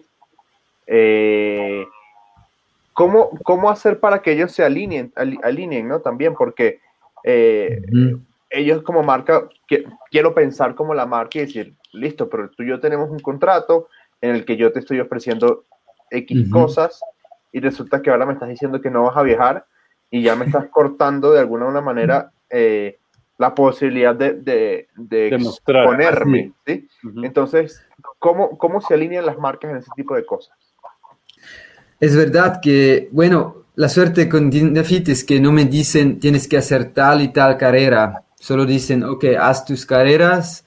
[0.87, 1.85] Eh,
[2.93, 6.01] ¿cómo, ¿cómo, hacer para que ellos se alineen, alineen ¿no?
[6.01, 6.79] También, porque
[7.23, 7.81] eh,
[8.49, 9.47] ellos como marca,
[10.11, 13.87] quiero pensar como la marca y decir, listo, pero tú y yo tenemos un contrato
[14.21, 15.63] en el que yo te estoy ofreciendo
[16.11, 17.01] X cosas
[17.51, 19.65] y resulta que ahora me estás diciendo que no vas a viajar
[20.11, 22.99] y ya me estás cortando de alguna una manera eh,
[23.37, 26.53] la posibilidad de, de, de exponerme.
[26.65, 26.87] ¿sí?
[27.23, 27.81] Entonces,
[28.17, 30.57] ¿cómo, ¿cómo se alinean las marcas en ese tipo de cosas?
[31.99, 36.57] Es verdad que, bueno, la suerte con Dinafit es que no me dicen tienes que
[36.57, 38.23] hacer tal y tal carrera.
[38.35, 40.65] Solo dicen, ok, haz tus carreras.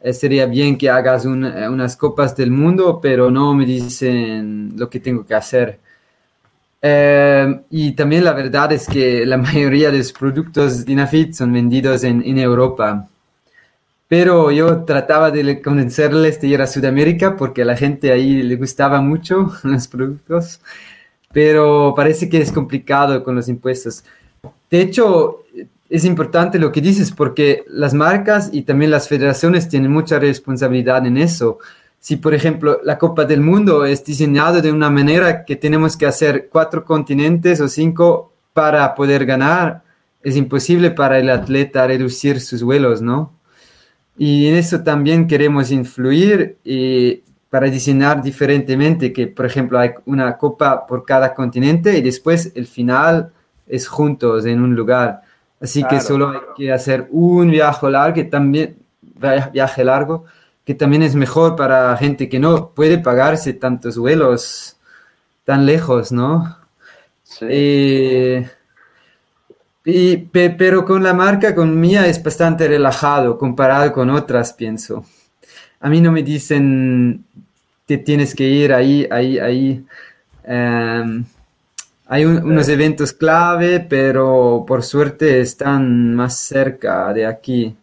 [0.00, 4.90] Eh, sería bien que hagas eh, unas copas del mundo, pero no me dicen lo
[4.90, 5.78] que tengo que hacer.
[6.84, 12.02] Eh, y también la verdad es que la mayoría de los productos Dinafit son vendidos
[12.02, 13.08] en, en Europa.
[14.08, 18.56] Pero yo trataba de convencerles de ir a Sudamérica porque a la gente ahí le
[18.56, 20.60] gustaba mucho los productos,
[21.32, 24.04] pero parece que es complicado con los impuestos.
[24.68, 25.44] De hecho,
[25.88, 31.06] es importante lo que dices porque las marcas y también las federaciones tienen mucha responsabilidad
[31.06, 31.58] en eso.
[32.02, 36.04] Si, por ejemplo, la Copa del Mundo es diseñada de una manera que tenemos que
[36.04, 39.84] hacer cuatro continentes o cinco para poder ganar,
[40.20, 43.30] es imposible para el atleta reducir sus vuelos, ¿no?
[44.18, 50.36] Y en eso también queremos influir y para diseñar diferentemente, que por ejemplo hay una
[50.36, 53.30] copa por cada continente y después el final
[53.68, 55.22] es juntos en un lugar.
[55.60, 58.74] Así que solo hay que hacer un viaje largo, que también,
[59.52, 60.24] viaje largo,
[60.64, 64.76] que también es mejor para gente que no puede pagarse tantos vuelos
[65.44, 66.56] tan lejos, ¿no?
[67.24, 67.46] Sí.
[67.48, 68.50] Eh,
[69.84, 75.04] y, pero con la marca, con mía, es bastante relajado comparado con otras, pienso.
[75.80, 77.24] A mí no me dicen
[77.86, 79.84] que tienes que ir ahí, ahí, ahí.
[80.44, 81.24] Em,
[82.06, 87.74] hay unos eventos clave, pero por suerte están más cerca de aquí.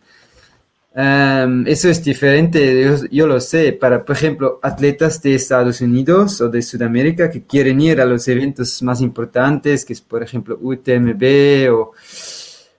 [1.02, 6.50] Em, eso es diferente, yo, lo sé, para, por ejemplo, atletas de Estados Unidos o
[6.50, 11.72] de Sudamérica que quieren ir a los eventos más importantes, que es, por ejemplo, UTMB
[11.72, 11.93] o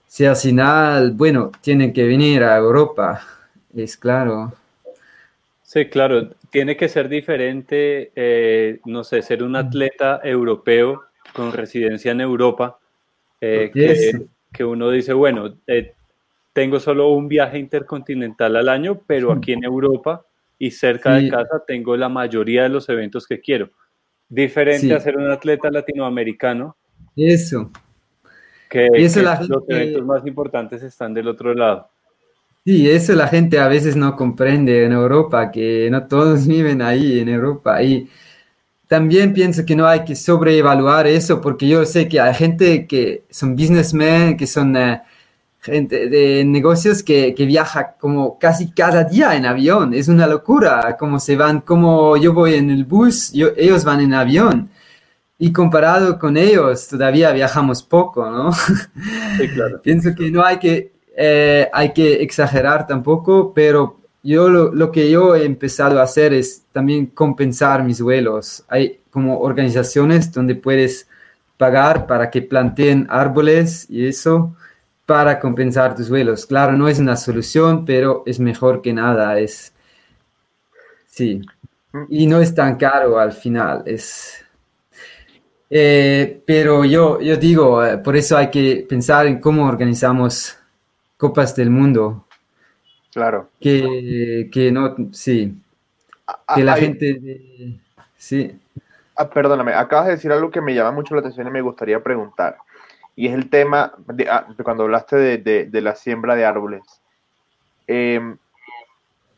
[0.06, 3.22] sea final, bueno, tienen que venir a Europa,
[3.74, 4.52] es claro.
[5.62, 12.12] Sí, claro, tiene que ser diferente, eh, no sé, ser un atleta europeo con residencia
[12.12, 12.78] en Europa,
[13.40, 15.94] eh, que, que, uno dice, bueno, eh,
[16.52, 20.24] tengo solo un viaje intercontinental al año, pero aquí en Europa
[20.58, 23.70] y cerca de casa tengo la mayoría de los eventos que quiero.
[24.28, 26.76] Diferente a ser un atleta latinoamericano.
[27.16, 27.70] Eso.
[28.68, 31.88] Que, eso los eventos más importantes están del otro lado.
[32.64, 37.20] Sí, eso la gente a veces no comprende en Europa, que no todos viven ahí
[37.20, 37.82] en Europa.
[37.82, 38.08] Y
[38.86, 43.24] también pienso que no hay que sobreevaluar eso, porque yo sé que hay gente que
[43.30, 44.76] son businessmen, que son...
[44.76, 45.00] Eh,
[45.60, 49.92] gente de negocios que, que, viaja como casi cada día en avión.
[49.94, 54.00] Es una locura como se van, como yo voy en el bus, yo, ellos van
[54.00, 54.70] en avión.
[55.38, 58.52] Y comparado con ellos, todavía viajamos poco, ¿no?
[59.38, 59.80] Sí, claro.
[59.82, 65.10] Pienso que no hay que, eh, hay que exagerar tampoco, pero yo lo, lo, que
[65.10, 68.64] yo he empezado a hacer es también compensar mis vuelos.
[68.68, 71.08] Hay como organizaciones donde puedes
[71.56, 74.54] pagar para que planteen árboles y eso
[75.10, 76.46] para compensar tus vuelos.
[76.46, 79.40] Claro, no es una solución, pero es mejor que nada.
[79.40, 79.72] Es
[81.04, 81.42] sí.
[82.08, 83.82] Y no es tan caro al final.
[83.86, 84.44] Es.
[85.68, 90.56] Eh, pero yo, yo digo, eh, por eso hay que pensar en cómo organizamos
[91.16, 92.26] copas del mundo.
[93.12, 93.50] Claro.
[93.60, 95.60] Que, que no, sí.
[96.24, 97.80] Ah, que la gente.
[98.16, 98.56] sí.
[99.16, 102.00] Ah, perdóname, acabas de decir algo que me llama mucho la atención y me gustaría
[102.00, 102.58] preguntar
[103.20, 103.92] y es el tema
[104.30, 106.82] ah, de, cuando hablaste de, de, la siembra de árboles.
[107.86, 108.38] Em,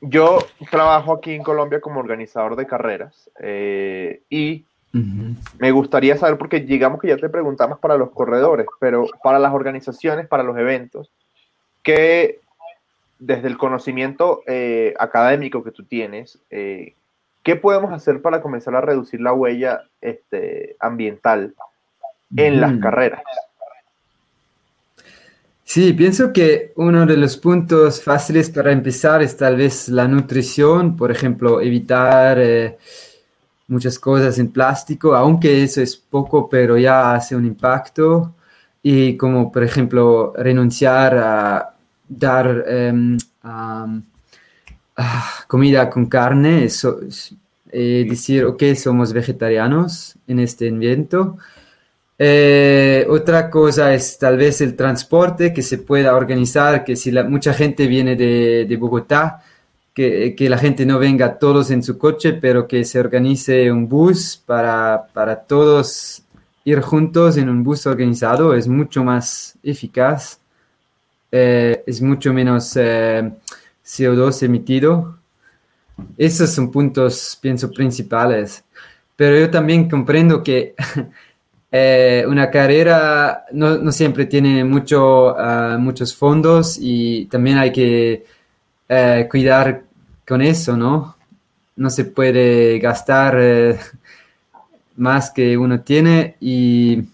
[0.01, 0.39] yo
[0.70, 4.64] trabajo aquí en Colombia como organizador de carreras eh, y
[5.59, 9.53] me gustaría saber, porque digamos que ya te preguntamos para los corredores, pero para las
[9.53, 11.11] organizaciones, para los eventos,
[11.83, 12.39] que
[13.18, 16.95] desde el conocimiento eh, académico que tú tienes, eh,
[17.43, 21.57] ¿qué podemos hacer para comenzar a reducir la huella este, ambiental
[22.37, 23.24] en las carreras?
[25.64, 30.96] Sí, pienso que uno de los puntos fáciles para empezar es tal vez la nutrición,
[30.96, 32.76] por ejemplo, evitar eh,
[33.68, 38.34] muchas cosas en plástico, aunque eso es poco, pero ya hace un impacto.
[38.82, 41.74] Y como, por ejemplo, renunciar a
[42.08, 43.16] dar em,
[45.46, 47.00] comida con carne, eso,
[47.70, 51.38] eh, decir, ok, somos vegetarianos en este invento
[52.25, 57.53] eh, otra cosa es tal vez el transporte que se pueda organizar, que si mucha
[57.53, 59.43] gente viene de, de Bogotá,
[59.93, 63.89] que, que, la gente no venga todos en su coche, pero que se organice un
[63.89, 66.23] bus para, para todos
[66.64, 70.39] ir juntos en un bus organizado, es mucho más eficaz,
[71.33, 73.33] eh, es mucho menos eh,
[73.85, 75.18] CO2 emitido.
[76.16, 78.62] Esos son puntos, pienso, principales.
[79.16, 80.77] Pero yo también comprendo que
[81.75, 88.27] eh, una carrera no, siempre tiene mucho, ah, muchos fondos y también hay que
[88.87, 89.83] eh, cuidar
[90.29, 91.16] con eso, ¿no?
[91.77, 93.79] No se puede gastar eh,
[94.97, 97.05] más que uno tiene y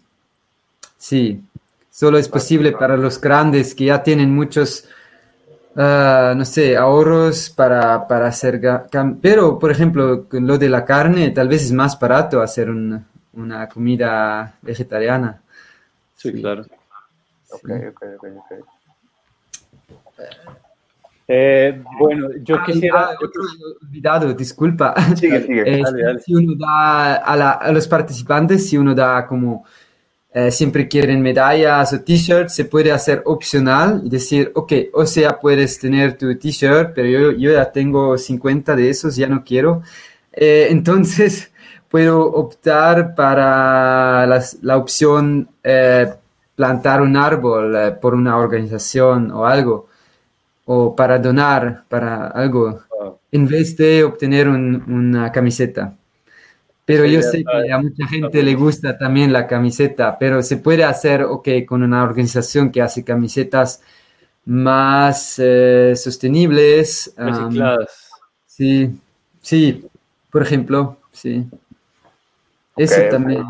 [0.97, 1.41] sí,
[1.89, 4.87] solo es posible para los grandes que ya tienen muchos,
[5.77, 8.61] ah, no sé, ahorros para, para hacer...
[9.23, 13.05] Pero, por ejemplo, lo de la carne, tal vez es más barato hacer un,
[13.39, 15.41] una comida vegetariana.
[16.17, 16.65] Sí, claro.
[17.51, 18.69] Ok, ok, ok, ok.
[21.31, 23.11] Eh, bueno, yo quisiera.
[23.11, 23.43] otro
[23.83, 24.95] olvidado, disculpa.
[25.15, 25.81] Sigue, sigue.
[25.81, 25.85] Eh,
[26.25, 29.67] si uno da a, los participantes, si uno da como
[30.33, 35.39] eh, siempre quieren medallas o t-shirts, se puede hacer opcional y decir, ok, o sea,
[35.39, 39.83] puedes tener tu t-shirt, pero yo, yo, ya tengo 50 de esos, ya no quiero.
[40.33, 41.51] entonces,
[41.91, 46.13] puedo optar para la opción eh,
[46.59, 49.89] plantar un árbol eh, por una organización o algo,
[50.65, 52.81] o para donar para algo,
[53.31, 55.95] en vez de obtener una camiseta.
[56.85, 60.83] Pero yo sé que a mucha gente le gusta también la camiseta, pero se puede
[60.83, 63.83] hacer, ok, con una organización que hace camisetas
[64.47, 67.15] más eh, sostenibles.
[68.47, 68.99] sí,
[69.41, 69.87] sí,
[70.31, 71.47] por ejemplo, sí.
[72.79, 73.45] Eso también.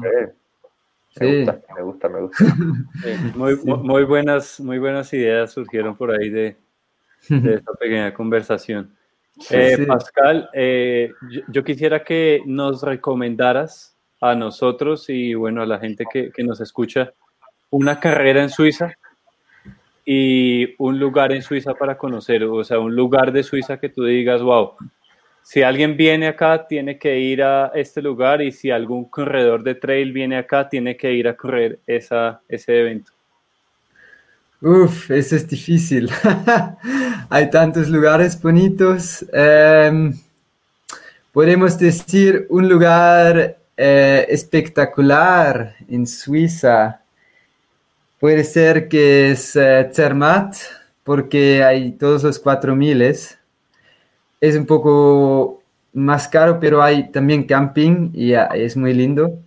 [1.21, 2.49] Me, gusta, me gusta,
[3.35, 6.57] muy, buenas, muy buenas ideas surgieron por ahí de,
[7.29, 8.95] esta pequeña conversación.
[9.51, 11.13] Eh, Pascal, eh,
[11.49, 16.61] yo, quisiera que nos recomendaras a nosotros y bueno, a la gente que, que nos
[16.61, 17.13] escucha
[17.71, 18.95] una carrera en Suiza
[20.05, 24.05] y un lugar en Suiza para conocer, o sea, un lugar de Suiza que tú
[24.05, 24.73] digas, wow,
[25.49, 29.77] si alguien viene acá, tiene que ir a este lugar y si algún corredor de
[29.77, 33.13] trail viene acá, tiene que ir a correr esa, ese evento.
[34.61, 36.11] Uf, eso es difícil.
[37.31, 39.25] Hay tantos lugares bonitos.
[39.33, 40.13] Em,
[41.33, 47.01] podemos decir un lugar eh, espectacular en Suiza.
[48.21, 50.57] Puede ser que es eh, Zermatt,
[51.05, 53.38] porque hay todos los cuatro miles
[54.41, 55.63] es un poco
[55.93, 59.39] más caro, pero hay también camping y es muy lindo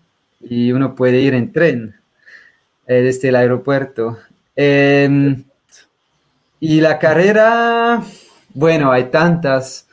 [0.42, 1.96] y uno puede ir en tren
[2.88, 4.18] eh, desde el aeropuerto.
[4.56, 5.44] Em,
[6.60, 8.04] y la carrera,
[8.54, 9.88] bueno, hay tantas,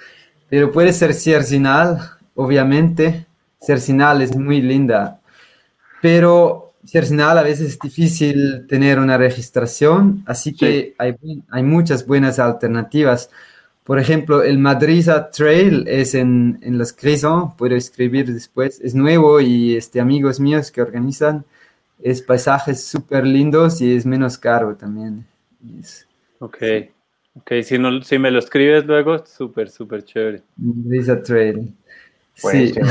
[0.49, 1.99] pero puede ser Cercinal,
[2.35, 3.27] obviamente.
[3.61, 5.21] Cercinal es muy linda,
[6.01, 11.17] pero Cercinal a veces es difícil tener una registración, así que hay,
[11.51, 13.31] hay muchas buenas alternativas.
[13.89, 19.41] Por ejemplo, el Madriza Trail es en, en Los Grisons, puedo escribir después, es nuevo
[19.41, 21.47] y este, amigos míos que organizan,
[21.99, 25.25] es paisajes súper lindos y es menos caro también.
[26.39, 26.59] ok,
[27.37, 30.43] ok, si, no, si me lo escribes luego, súper, súper chévere.
[30.59, 31.75] Madriza Trail.
[32.43, 32.87] Buenísimo.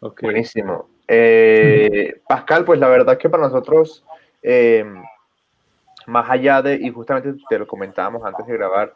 [0.22, 0.88] Buenísimo.
[1.08, 4.04] Eh, Pascal, pues la verdad que para nosotros,
[4.40, 4.84] eh,
[6.06, 8.94] más allá de, y justamente te lo comentábamos antes de grabar,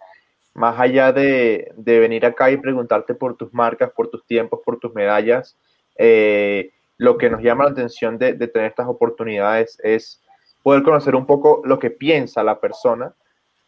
[0.55, 4.95] más allá de, venir acá y preguntarte por tus marcas, por tus tiempos, por tus
[4.95, 5.57] medallas,
[5.97, 10.23] eh, lo que nos llama la atención de, tener estas oportunidades es
[10.63, 13.15] poder conocer un poco lo que piensa la persona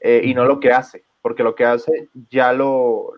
[0.01, 3.13] eh, y no lo que hace, porque lo que hace ya lo,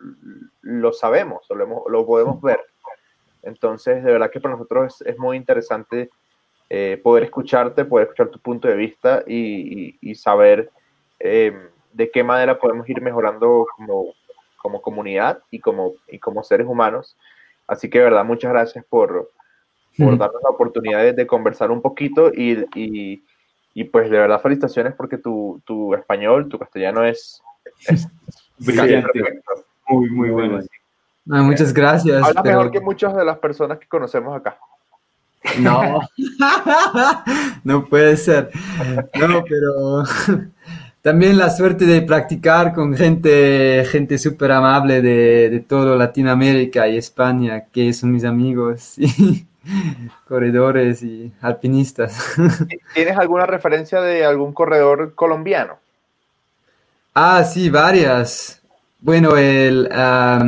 [0.62, 2.60] lo sabemos, lo, lo podemos ver.
[3.46, 6.10] Entonces, de verdad que para nosotros es, muy interesante
[6.68, 10.70] eh, poder escucharte, poder escuchar tu punto de vista y, saber
[11.96, 14.14] de qué manera podemos ir mejorando como,
[14.58, 17.16] como comunidad y como, y como seres humanos.
[17.66, 19.30] Así que, de verdad, muchas gracias por,
[19.96, 23.24] por darnos la oportunidad de, conversar un poquito y, y,
[23.74, 27.42] y, pues de verdad felicitaciones porque tu, tu español, tu castellano es,
[27.88, 28.06] es
[28.58, 29.42] brillante.
[29.88, 30.60] Muy, muy bueno.
[31.30, 32.22] Ah, muchas gracias.
[32.22, 34.58] Habla mejor que muchas de las personas que conocemos acá.
[35.58, 36.00] No,
[37.64, 38.50] no puede ser.
[39.18, 40.04] No, pero
[41.06, 46.96] también la suerte de practicar con gente, gente súper amable de, de todo Latinoamérica y
[46.96, 49.46] España, que son mis amigos, y
[50.28, 52.34] corredores y alpinistas.
[52.94, 55.78] ¿Tienes alguna referencia de algún corredor colombiano?
[57.14, 58.60] Ah, sí, varias.
[58.98, 59.88] Bueno, el...
[59.92, 60.44] ah,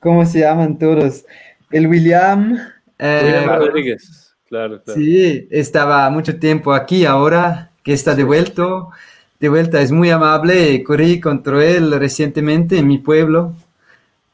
[0.00, 1.26] ¿Cómo se llaman todos?
[1.70, 2.58] El William...
[2.98, 4.98] Eh, William Rodríguez, claro, claro.
[4.98, 8.64] Sí, estaba mucho tiempo aquí, ahora que está de vuelta,
[9.40, 13.54] de vuelta, es muy amable, corrí contra él recientemente en mi pueblo.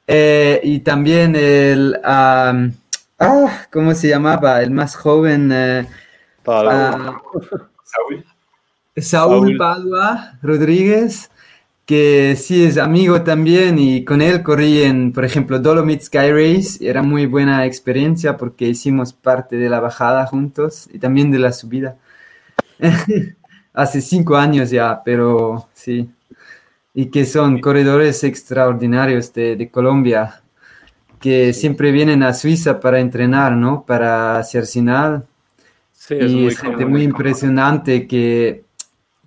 [0.08, 2.66] Eh, y también el, ah,
[3.20, 4.60] ah, ¿cómo se llamaba?
[4.60, 5.52] El más joven.
[5.52, 5.86] eh,
[6.48, 7.22] ah,
[7.84, 8.24] Saúl.
[8.96, 9.04] Saúl
[9.40, 9.56] Saúl.
[9.56, 11.30] Padua Rodríguez,
[11.86, 16.84] que sí es amigo también y con él corrí en, por ejemplo, Dolomite Sky Race.
[16.84, 21.52] Era muy buena experiencia porque hicimos parte de la bajada juntos y también de la
[21.52, 21.94] subida.
[23.74, 26.10] Hace cinco años ya, pero sí.
[26.94, 30.42] Y que son corredores extraordinarios de, de Colombia,
[31.20, 33.84] que siempre vienen a Suiza para entrenar, ¿no?
[33.86, 35.26] Para Cercinal.
[35.92, 36.92] Sí, es Y muy es gente común.
[36.92, 38.64] muy impresionante que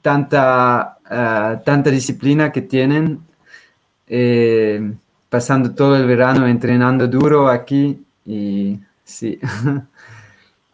[0.01, 3.21] tanta, ah, tanta disciplina que tienen,
[4.07, 4.93] eh,
[5.29, 9.39] pasando todo el verano entrenando duro aquí y sí.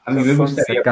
[0.06, 0.84] A mí me gustaría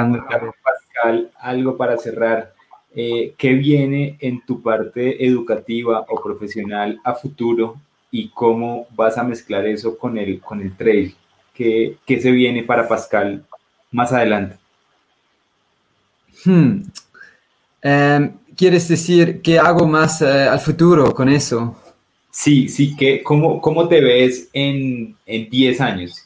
[0.64, 2.54] Pascal, algo para cerrar.
[2.94, 7.78] Eh, ¿Qué viene en tu parte educativa o profesional a futuro
[8.12, 11.16] y cómo vas a mezclar eso con el, con el trail?
[11.54, 13.46] ¿Qué, qué se viene para Pascal
[13.92, 14.58] más adelante?
[16.44, 16.82] Hmm.
[17.82, 21.76] Em, ¿quieres decir qué hago más eh, al futuro con eso?
[22.30, 26.26] Sí, sí, que, ¿cómo, ¿cómo te ves en, en 10 años?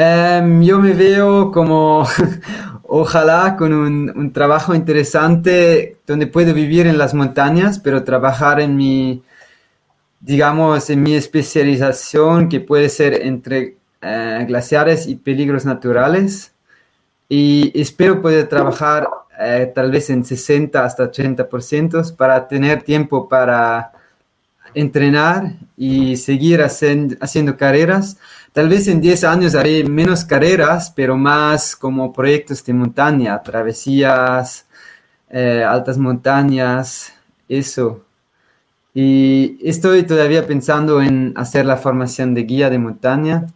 [0.00, 2.06] Em, yo me veo como,
[2.84, 9.24] ojalá, con un, trabajo interesante donde puedo vivir en las montañas, pero trabajar en mi,
[10.20, 16.52] digamos, en mi especialización, que puede ser entre eh, glaciares y peligros naturales.
[17.28, 19.08] Y espero poder trabajar
[19.40, 23.90] eh, tal vez en 60 hasta 80% para tener tiempo para
[24.74, 28.16] entrenar y seguir haciendo carreras.
[28.58, 34.66] Tal vez en 10 años haré menos carreras, pero más como proyectos de montaña, travesías,
[35.30, 37.16] eh, altas montañas,
[37.48, 38.04] eso.
[38.92, 43.46] Y estoy todavía pensando en hacer la formación de guía de montaña,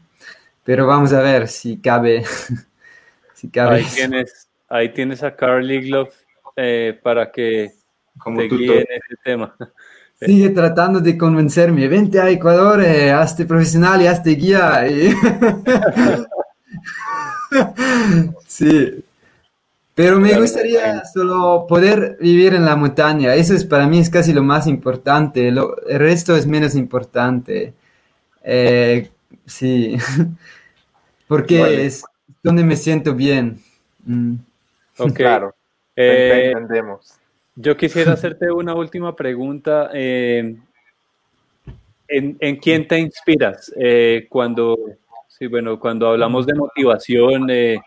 [0.62, 2.22] pero vamos a ver si cabe.
[3.34, 3.78] si cabe.
[3.78, 6.12] Ahí tienes, ahí tienes a Carly Glove
[6.54, 7.72] eh, para que
[8.18, 9.56] Como te guíe en ese tema.
[10.26, 11.88] Sigue tratando de convencerme.
[11.88, 14.86] Vente a Ecuador, eh, hazte profesional y hazte guía.
[14.88, 15.14] y-
[18.46, 19.04] sí.
[19.94, 23.34] Pero me gustaría solo poder vivir en la montaña.
[23.34, 25.50] Eso es para mí es casi lo más importante.
[25.50, 27.74] Lo- el resto es menos importante.
[28.42, 29.10] Eh,
[29.44, 29.96] sí.
[31.28, 31.86] Porque Vale.
[31.86, 32.04] es
[32.42, 33.60] donde me siento bien.
[34.04, 34.34] Mm.
[34.98, 35.12] Ok.
[35.14, 35.54] Claro,
[35.94, 37.14] Eh, entendemos.
[37.54, 39.90] Yo quisiera hacerte una última pregunta.
[39.92, 40.56] eh,
[42.12, 44.78] ¿en, en quién te inspiras eh, cuando,
[45.28, 47.80] sí, bueno, cuando hablamos de motivación eh,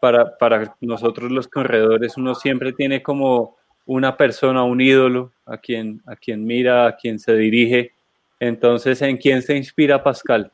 [0.00, 2.16] para, para nosotros los corredores?
[2.16, 3.56] Uno siempre tiene como
[3.86, 7.92] una persona, un ídolo a quien, a quien mira, a quien se dirige.
[8.38, 10.52] Entonces, ¿en quién se inspira Pascal?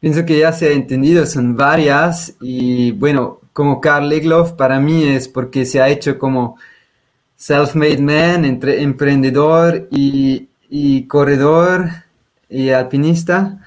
[0.00, 5.04] Pienso que ya se ha entendido, son varias y bueno, como Karl Egloff para mí
[5.04, 6.58] es porque se ha hecho como
[7.36, 11.88] self-made man, entre emprendedor y, y corredor
[12.48, 13.60] y alpinista.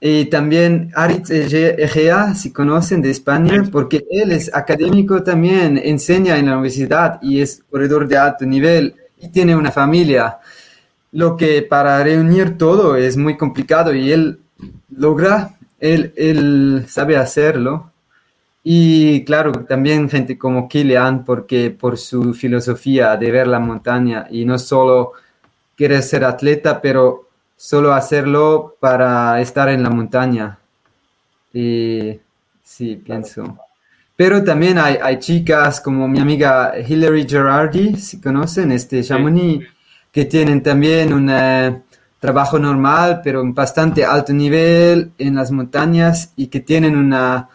[0.00, 6.38] Y también Aritz Ege- Egea, si conocen, de España, porque él es académico también, enseña
[6.38, 10.38] en la universidad y es corredor de alto nivel y tiene una familia
[11.12, 14.40] lo que para reunir todo es muy complicado y él
[14.96, 17.92] logra, él, él sabe hacerlo.
[18.62, 24.44] Y claro, también gente como Kilian, porque por su filosofía de ver la montaña y
[24.44, 25.12] no solo
[25.76, 30.58] quiere ser atleta, pero solo hacerlo para estar en la montaña.
[31.52, 32.20] Y
[32.62, 33.58] sí, pienso.
[34.14, 39.66] Pero también hay, hay chicas como mi amiga Hilary Gerardi, si conocen, este Chamonix,
[40.12, 41.82] que tienen también un eh,
[42.18, 47.48] trabajo normal, pero en bastante alto nivel en las montañas y que tienen una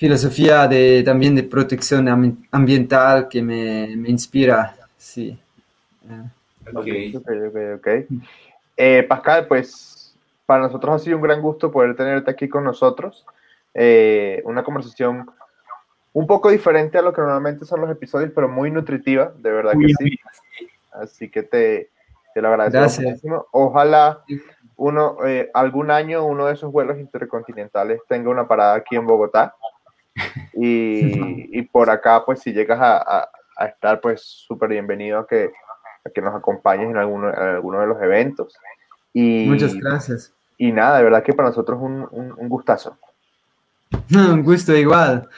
[0.00, 4.74] filosofía de, también de protección am- ambiental que me, me inspira.
[4.96, 5.38] Sí.
[6.74, 6.86] Ok.
[7.16, 7.88] Ok, ok, ok.
[8.78, 13.26] Eh, Pascal, pues para nosotros ha sido un gran gusto poder tenerte aquí con nosotros.
[13.74, 15.30] Eh, una conversación
[16.14, 19.72] un poco diferente a lo que normalmente son los episodios, pero muy nutritiva, de verdad
[19.72, 20.18] que Muy sí.
[20.92, 21.90] Así que te,
[22.32, 23.06] te lo agradezco Gracias.
[23.06, 23.46] muchísimo.
[23.50, 24.24] Ojalá
[24.76, 29.54] uno, eh, algún año uno de esos vuelos intercontinentales tenga una parada aquí en Bogotá.
[30.54, 35.26] Y, y por acá, pues si llegas a, a- a estar, pues súper bienvenido a
[35.26, 35.50] que,
[36.04, 38.54] a que nos acompañes en alguno, en alguno de los eventos.
[39.12, 40.32] Y, Muchas gracias.
[40.56, 42.96] y nada, de verdad que para nosotros es un, un, un gustazo.
[44.10, 45.28] Un gusto igual.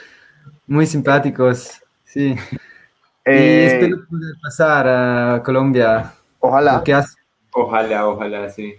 [0.66, 1.80] Muy simpáticos.
[2.04, 2.34] Sí.
[2.34, 2.58] y
[3.24, 6.12] Eh, espero poder pasar a Colombia.
[6.38, 7.16] ojalá, hace-
[7.54, 8.74] Ojalá, ojalá, sí.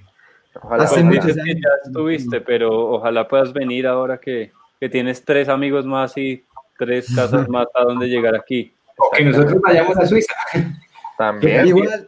[0.62, 1.44] Ojalá Hace muchos años.
[1.46, 4.52] que ya estuviste, pero ojalá puedas venir ahora que,
[4.84, 6.44] que tienes tres amigos más y
[6.78, 8.74] tres casas más a donde llegar aquí.
[8.98, 10.34] O que nosotros vayamos a Suiza.
[11.18, 11.68] También.
[11.68, 12.06] Igual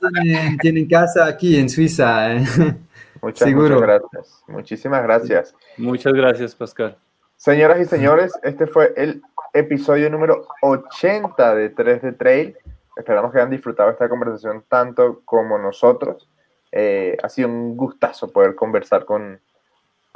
[0.59, 2.35] tienen, casa aquí en Suiza.
[2.35, 2.43] ¿eh?
[3.21, 4.43] Muchas, muchas gracias.
[4.47, 5.55] Muchísimas gracias.
[5.77, 6.97] Muchas gracias, Pascal.
[7.37, 9.21] Señoras y señores, este fue el
[9.53, 12.57] episodio número 80 de 3 de Trail.
[12.97, 16.27] Esperamos que hayan disfrutado esta conversación tanto como nosotros.
[16.73, 19.39] Eh, ha sido un gustazo poder conversar con,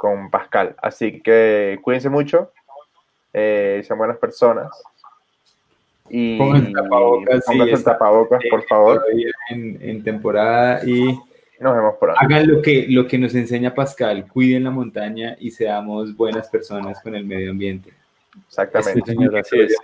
[0.00, 0.74] con Pascal.
[0.80, 2.52] Así que cuídense mucho,
[3.34, 4.70] eh, sean buenas personas.
[6.08, 9.04] Y pongan tapabocas, sí, tapabocas por favor.
[9.50, 11.20] En, en, temporada y
[11.60, 12.16] nos vemos por ahí.
[12.18, 16.98] Hagan lo que, lo que nos enseña Pascal, cuiden la montaña y seamos buenas personas
[17.02, 17.92] con el medio ambiente.
[18.48, 19.00] Exactamente.
[19.00, 19.76] Este señor, es.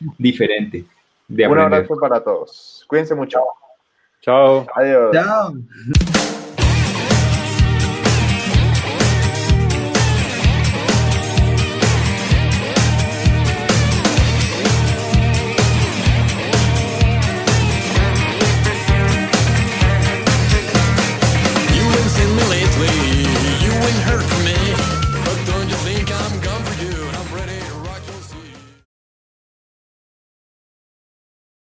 [0.00, 0.84] Un diferente.
[1.30, 2.84] Un abrazo para todos.
[2.86, 3.40] Cuídense mucho.
[4.20, 4.66] Chao.
[4.74, 5.12] Adiós.
[5.14, 5.54] Chao.